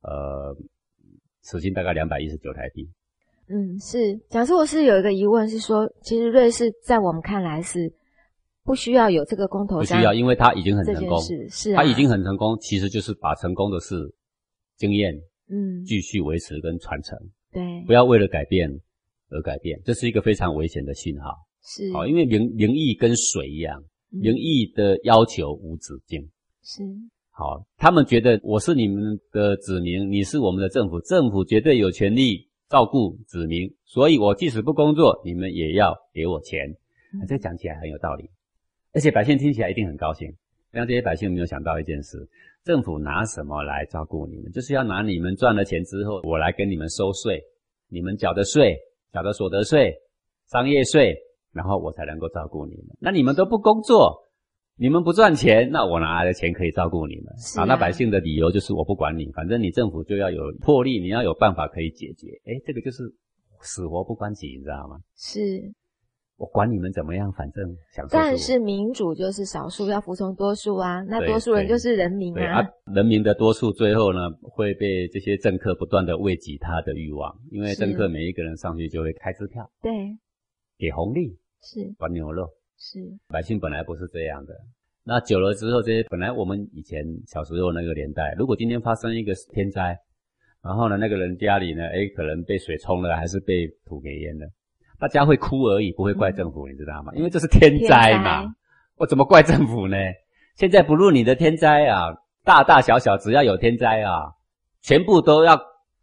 [0.03, 0.55] 呃
[1.43, 2.87] 时薪大概两百一十九台币。
[3.47, 4.15] 嗯，是。
[4.29, 7.91] 假设，我是有一个疑问，是说，其实瑞士在我们看来是
[8.69, 13.95] 不需要有这个公投不需要，因为他已经很成功，是，是啊，它已经很成功，其实就是把成功的事
[14.77, 15.11] 经验
[15.49, 17.17] 嗯，继续维持跟传承。
[17.51, 17.83] 对。
[17.87, 18.69] 不，要为了改变
[19.31, 21.31] 而改变，这是一个非常危险的信号。
[21.63, 24.21] 是，好，因为民民意跟水一样，嗯。
[24.21, 26.21] 民意的要求无止境。
[26.61, 26.83] 是。
[27.31, 36.69] 好，他们觉得我是你们的子民，你是我们的政府，政府绝对有权利照顾子民，所以我即使不工作，你们也要给我钱。
[37.15, 37.25] 嗯。
[37.27, 38.29] 这讲起来很有道理，
[38.93, 40.33] 而且百姓听起来一定很高兴。
[40.71, 42.29] 让这些百姓没有想到一件事：
[42.63, 44.51] 政府拿什么来照顾你们？
[44.51, 47.41] 就是要拿你们赚了钱之后，我来跟你们收税，
[47.87, 48.77] 你们缴的税、
[49.11, 49.95] 缴的所得税、
[50.45, 51.17] 商业税，
[51.53, 52.95] 然后我才能够照顾你们。
[52.99, 54.29] 那你们都不工作，
[54.75, 57.33] 你们不赚钱，那我拿来的钱可以照顾你们？
[57.57, 62.27] 啊那百姓的理由就是我不管你，反正你政府就要有魄力，你要有办法可以解决。
[62.45, 63.11] 哎，这个就是
[63.61, 64.99] 死活不关己，你知道吗？
[65.15, 65.73] 是，
[66.39, 79.91] 我管你们怎么样，反正想但是民主就是少数要服从多数啊，那多数人就是人民啊，啊，人民的多数最后呢会被这些政客不断的喂给他的欲望，因为政客每一个人上去就会开支票对，
[80.77, 84.55] 给红利是管牛肉，是，百姓本来不是这样的。
[85.03, 89.97] 那久了之后，这些本来我们以前小时候那个年代，如果今天发生一个天灾，
[90.63, 94.47] 然后呢那个人家里呢，诶可能被水冲了，还是被土给淹了，
[94.99, 97.13] 大家会哭而已，不会怪政府，你知道吗？
[97.15, 98.53] 因为这是天灾嘛灾，
[98.97, 99.95] 我怎么怪政府呢？
[100.55, 104.33] 现在不论你的天灾啊，大大小小，只要有天灾啊，
[104.81, 105.57] 全部都要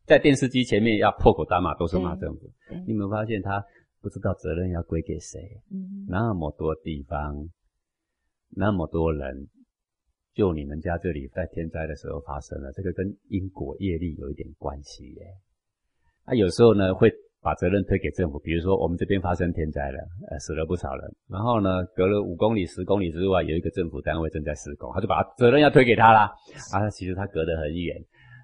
[0.06, 2.50] 在电视机前面要破口大骂，都是骂政府。
[2.86, 3.62] 你有没有发现他
[4.00, 5.40] 不知道责任要归给谁。
[5.70, 7.50] 嗯，那么多地方，
[8.48, 9.46] 那么多人，
[10.32, 15.26] 就你们家这里在天灾的时候发生了，这个跟因果业力有一点关系耶。
[16.24, 19.98] 啊，有时候呢会把责任推给政府，比如说我们这边发生天灾了，
[20.30, 26.30] 呃，死了不少人，然后呢，隔了五公里、十公里之外有一个政府单位正在施工，他就把责任要推给他啦。
[26.72, 27.96] 啊，其实他隔得很远。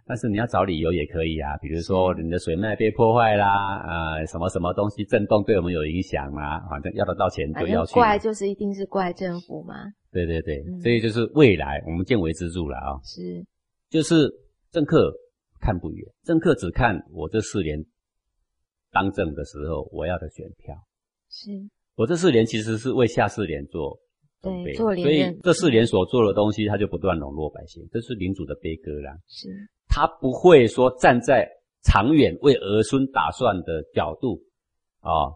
[0.04, 7.94] 但是你要找理由也可以啊，比如说你的水脉被破坏啦，啊，什么什么东西震动对我们有影响啦，反正要得到钱就要去。
[7.94, 9.74] 怪就是一定是怪政府嘛？
[10.10, 13.44] 对对对，嗯所以就是未来我们见微知著了啊、是，
[13.90, 14.28] 就是
[14.72, 15.12] 政客
[15.60, 17.78] 看不远，政客只看我这四年
[18.92, 20.76] 当政的时候我要的选票，
[21.28, 21.50] 是，
[21.96, 23.98] 我这四年其实是为下四年做
[24.40, 29.16] 准备，对所以这四年所做的东西，他就不断笼络百姓，这是民主的悲歌啦。
[29.26, 29.48] 是，
[29.88, 31.48] 他不会说站在
[31.82, 34.40] 长远为儿孙打算的角度
[35.00, 35.34] 啊、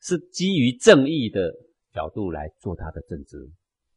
[0.00, 1.50] 是基于正义的
[1.94, 3.38] 角度来做他的政治。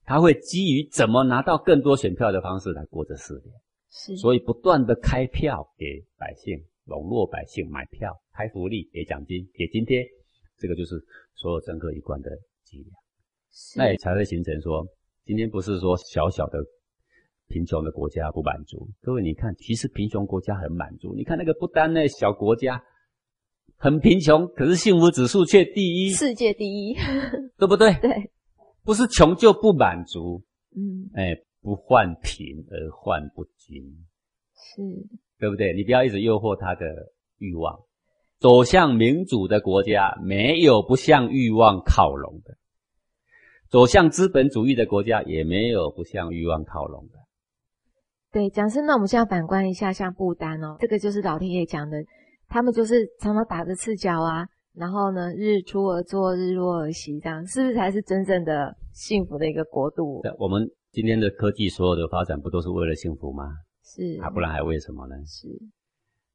[0.06, 3.52] 他会基于怎么拿到更多选票的方式来过这四年，
[3.90, 10.06] 是，所以不断的开票给百姓，笼络百姓买票，开福利，给奖金，给津贴，
[10.58, 10.96] 这个就是
[11.36, 12.30] 所有政客一贯的
[12.64, 12.94] 伎俩。
[13.52, 14.86] 是那也才会形成说，
[15.26, 16.60] 今天不是说小小的
[17.48, 18.90] 贫穷的国家不满足。
[19.02, 21.14] 各位，你看，其实贫穷国家很满足。
[21.16, 22.84] 你看那个不丹那小国家，
[23.78, 26.96] 很贫穷，可是幸福指数却第一，世界第一，
[27.58, 27.94] 对不对？
[28.02, 28.32] 对，
[28.84, 30.44] 不是穷就不满足，
[30.76, 33.82] 嗯，哎，不患贫而患不均，
[34.54, 34.82] 是，
[35.40, 35.74] 对不对？
[35.74, 36.86] 你不要一直诱惑他的
[37.38, 37.80] 欲望。
[38.40, 42.54] 走向民主的国家，没有不向欲望靠拢的；
[43.70, 47.20] 走向资本主义的国家，也没有不向欲望靠拢的。
[48.32, 51.98] 对，讲师，那我们现在反观一下，像不丹哦，这个就是老天爷讲的，
[52.50, 60.22] 他们就是常常打着赤脚啊，然后呢，日出而作，日落而息，这样是不是才是真正的幸福的一个国度？
[60.22, 63.46] 对我们今天的科技所有的发展，不都是为了幸福吗？
[63.96, 65.16] 是，啊，不然还为什么呢？
[65.26, 65.48] 是，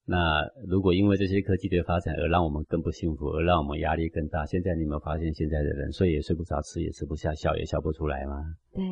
[0.06, 8.42] 那如果因为这些科技的发展而让我们更不幸福，而让我们压力更大，现在你有没有发现，现在的人睡也睡不着，吃也吃不下，笑也笑不出来吗？
[8.72, 8.82] 对。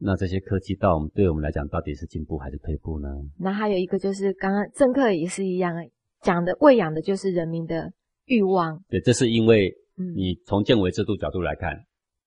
[0.00, 3.08] 那这些科技到我们对我们来讲，到底是进步还是退步呢？
[3.36, 5.74] 那还有一个就是刚刚政客也是一样，
[6.22, 7.92] 讲的喂养的就是人民的
[8.26, 11.84] 欲望，对，这是因为嗯，你从建委制度角度来看，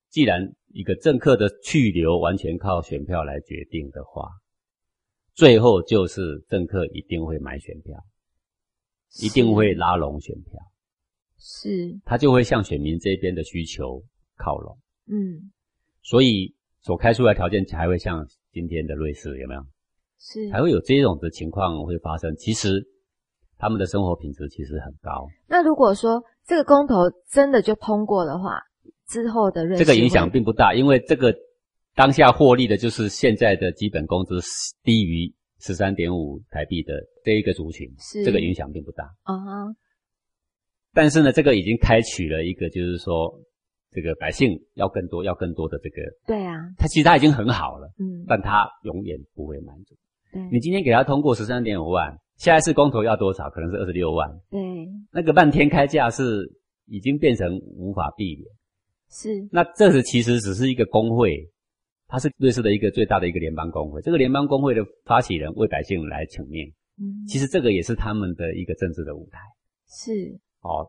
[0.09, 4.27] 既然一个政客的去留完全靠选票来决定的话，
[5.33, 7.97] 最后就是政客一定会买选票，
[9.21, 10.59] 一定会拉拢选票，
[11.37, 14.03] 是，他就会向选民这边的需求
[14.35, 14.77] 靠拢，
[15.07, 15.51] 嗯，
[16.01, 19.61] 所以所开出来的条件才会像今天的瑞士有没有？
[20.19, 20.49] 是。
[20.49, 22.35] 才会有这种的情况会发生。
[22.35, 22.85] 其实
[23.57, 26.95] 他们的生活品质其实很高，那如果说这个公投
[27.29, 28.59] 真的就通过的话，
[29.07, 31.33] 之后的瑞士这个影响会并不大，因为这个
[31.95, 34.39] 当下获利的就是现在的基本工资
[34.83, 39.03] 低于十三点五台币的这一个族群，是这个影响并不大。
[39.23, 39.75] 啊哈，
[40.93, 43.31] 但是呢，这个已经开启了一个，就是说
[43.91, 49.95] 这个百姓要更多，要更多的这个，对啊，他其实他已经很好了，嗯，但他永远不会满足。
[50.31, 53.49] 对，你今天给他通过十三点五万，下一次公投要多少？
[53.49, 54.59] 可能是二十六万，对
[55.11, 56.49] 那个漫天开价是
[56.87, 58.47] 已经变成无法避免。
[59.11, 61.37] 是那这是其实只是一个工会，
[62.11, 64.01] 它是瑞士的一个最大的一个联邦工会。
[64.01, 66.67] 这个联邦工会的发起人为百姓来请命，
[66.99, 69.39] 嗯，其实这个也是他们的一个政治的舞台。
[69.87, 70.85] 是哦，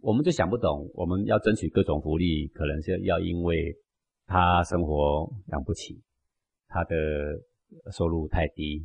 [0.00, 3.76] 我们就想不懂，我们要争取各种福利，可能是要因为
[4.26, 6.00] 他生活养不起，
[6.68, 6.94] 他的
[7.92, 8.82] 收入太低，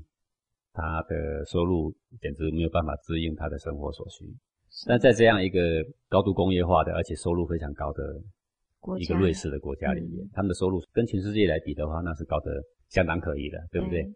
[0.73, 4.25] 他的收入简直没有办法支应他的生活所需。
[4.85, 5.59] 但在这样一个
[6.09, 8.03] 高度工业化的，而且收入非常高的
[8.99, 12.51] 一个瑞士的国家里面，他们的收入跟全世界来比的话，那是高得
[12.89, 14.01] 相当可以的，对不对？
[14.01, 14.11] 对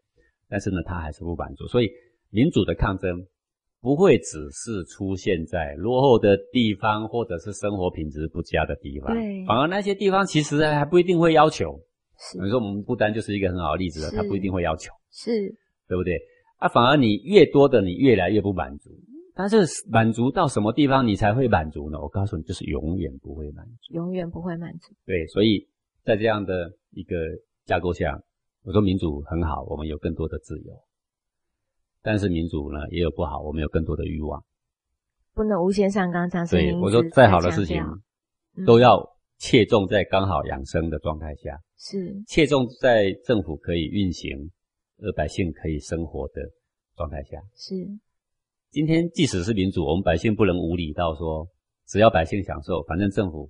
[0.49, 1.89] 但是呢，他还是不满足，所以
[2.30, 3.26] 民主的抗争
[3.82, 11.80] 不会只是出现在落后的地方，或者是生活品质不佳的地方，对反而那些地方其实还不一定会要求。
[12.18, 15.30] 是你说我们不丹就是一个很好的例子了，他不一定会要求，是
[15.88, 16.18] 对不对？
[16.57, 18.89] 啊，反而你越多的，你越来越不满足。
[19.38, 22.00] 但是满足到什么地方你才会满足呢？
[22.00, 23.94] 我告诉你，就是永远不会满足。
[23.94, 25.68] 永远不会满足，对，所以
[26.04, 27.18] 在这样的一个
[27.66, 28.18] 架构下，
[28.64, 30.74] 我说民主很好，我们有更多的自由。
[32.02, 34.42] 但是民主呢也有不好，我们有更多的欲望。
[35.34, 37.84] 不能无限上纲，讲师您，对我说再好的事情
[38.56, 39.06] 嗯都要
[39.38, 44.50] 切中在刚好养生的状态下，是切中在政府可以运行，
[45.00, 46.42] 而百姓可以生活的
[46.96, 47.42] 状态下。
[47.54, 47.76] 是
[48.76, 51.48] 今天即使是民主，我们百姓不能无理到说
[51.88, 53.50] 只要百姓享受，反正政府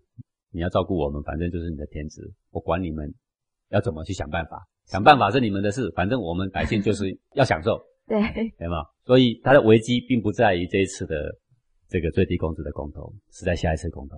[0.52, 2.22] 你要照顾我们，反正就是你的天职，
[2.52, 3.12] 我管你们
[3.70, 8.22] 要怎么去想办法，想办法是你们的事，反正我们百姓就是要享受， 对，
[8.60, 8.86] 对吗？
[9.04, 11.16] 所以它的危机并不在于这一次的
[11.90, 14.18] 这个最低工资的公投，是在下一次公投。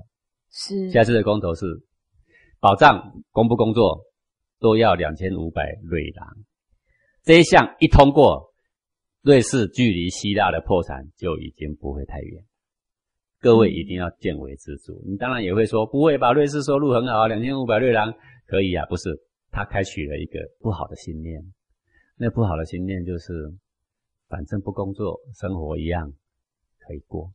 [0.51, 0.91] 是。
[0.91, 1.65] 下一次的公投是
[2.59, 4.01] 保障工不工作
[4.59, 6.27] 都要两千五百瑞郎，
[7.23, 8.46] 这一项一通过，
[9.21, 12.43] 瑞士距离希腊的破产就已经不会太远。
[13.39, 14.93] 各位一定要见微知著。
[15.05, 16.33] 你当然也会说，不会吧？
[16.33, 18.13] 瑞士收入很好啊，两千五百瑞郎
[18.47, 18.85] 可以啊？
[18.87, 19.09] 不是，
[19.51, 21.39] 他开启了一个不好的信念。
[22.17, 23.53] 那不好的信念就是，
[24.27, 26.11] 反正不工作，生活一样
[26.79, 27.31] 可以过。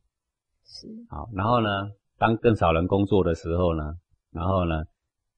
[0.65, 1.69] 是好，然后呢，
[2.17, 3.83] 当更少人工作的时候呢，
[4.31, 4.83] 然后呢，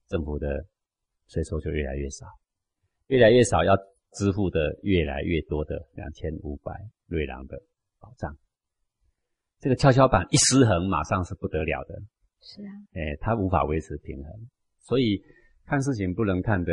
[0.08, 0.66] 政府的
[1.28, 2.26] 税收就越来越少，
[3.06, 3.76] 越来越少，要
[4.16, 6.72] 支付的越来越多的两千五百
[7.06, 7.62] 瑞郎的
[8.00, 8.36] 保障。
[9.60, 12.02] 这个跷跷板一失衡，马上是不得了的。
[12.40, 14.32] 是啊，哎，它无法维持平衡，
[14.80, 15.22] 所以
[15.64, 16.72] 看事情不能看得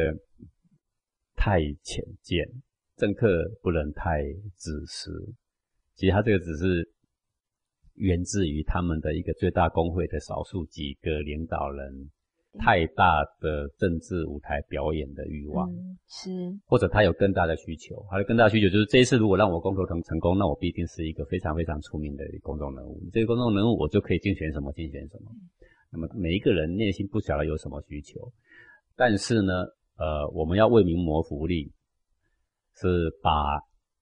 [1.35, 2.45] 太浅见，
[2.95, 3.27] 政客
[3.61, 4.23] 不能太
[4.55, 5.33] 自私。
[5.95, 6.91] 其实他这个只是
[7.95, 12.11] 源自于他们的一个最大工会的少数几个领导人
[12.59, 15.69] 太大的政治舞台表演的欲望。
[15.71, 16.29] 嗯，是
[16.65, 23.01] 或者他有更大的需求，他的更大的需求就是这一次如果让我公投成成功，那我必定是一个非常非常出名的公众人物。
[23.11, 25.31] 这个公众人物我就可以竞选什么竞选什么。
[25.91, 28.31] 那么每一个人内心不晓得有什么需求，
[28.95, 29.53] 但是呢，
[29.97, 31.71] 呃，我们要为民谋福利，
[32.75, 33.61] 是把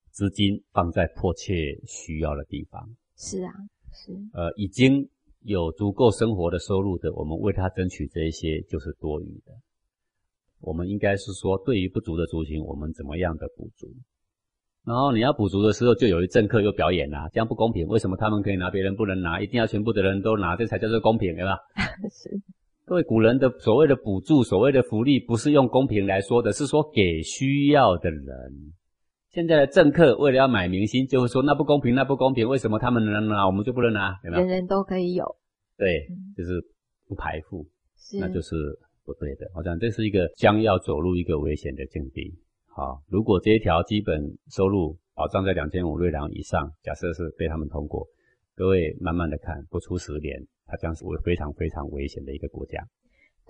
[0.10, 1.54] 资金放在迫切
[1.86, 2.96] 需要的地方。
[3.18, 3.54] 是啊，
[3.92, 5.10] 是呃，已经
[5.44, 9.54] 有足够生活的收入的，我们为他争取这一些就是多余的。
[10.60, 13.88] 我们应该是说，对于不足的族群，我们怎么样的补足？
[14.86, 17.88] 然后你要补足的时候，就有一政客又表演啦、这样不公平。
[17.88, 19.42] 为什么他们可以拿，别人不能拿？
[19.42, 21.58] 一定要全部的人都拿，这才叫做公平，对吧？
[22.12, 22.30] 是
[22.86, 28.26] 各位古人的所谓的补助、所谓的福利，不是用公平来说的，是说给需要的人。
[29.32, 34.20] 现在的政客为了要买明星，就会说那不公平，那不公平，为什么他们能拿，我们就不能拿？
[34.26, 34.56] 有没有人？
[34.56, 35.38] 人都可以有，
[35.78, 36.62] 对嗯，就是
[37.08, 37.66] 不排富。
[37.96, 38.56] 是那就是
[39.06, 39.50] 不对的。
[39.56, 42.36] 我讲这是一个将要走入一个危险的境地。
[42.68, 48.06] 好，如果这一条基本收入保障在两千五瑞郎以上，假设是被他们通过，
[48.54, 52.86] 各位慢慢的看，不出十年，它将是非常非常危险的一个国家。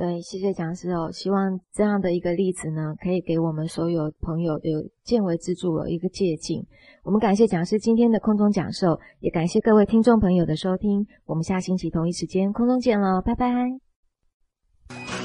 [0.01, 1.11] 对，谢谢讲师哦。
[1.11, 6.65] 希望这样的一个例子呢，可以给我们所有朋友有见微知著，有一个借鉴。
[7.03, 11.05] 我们感谢讲师今天的空中讲授，也感谢各位听众朋友的收听。
[11.25, 15.20] 我们下星期同一时间空中见喽，拜拜。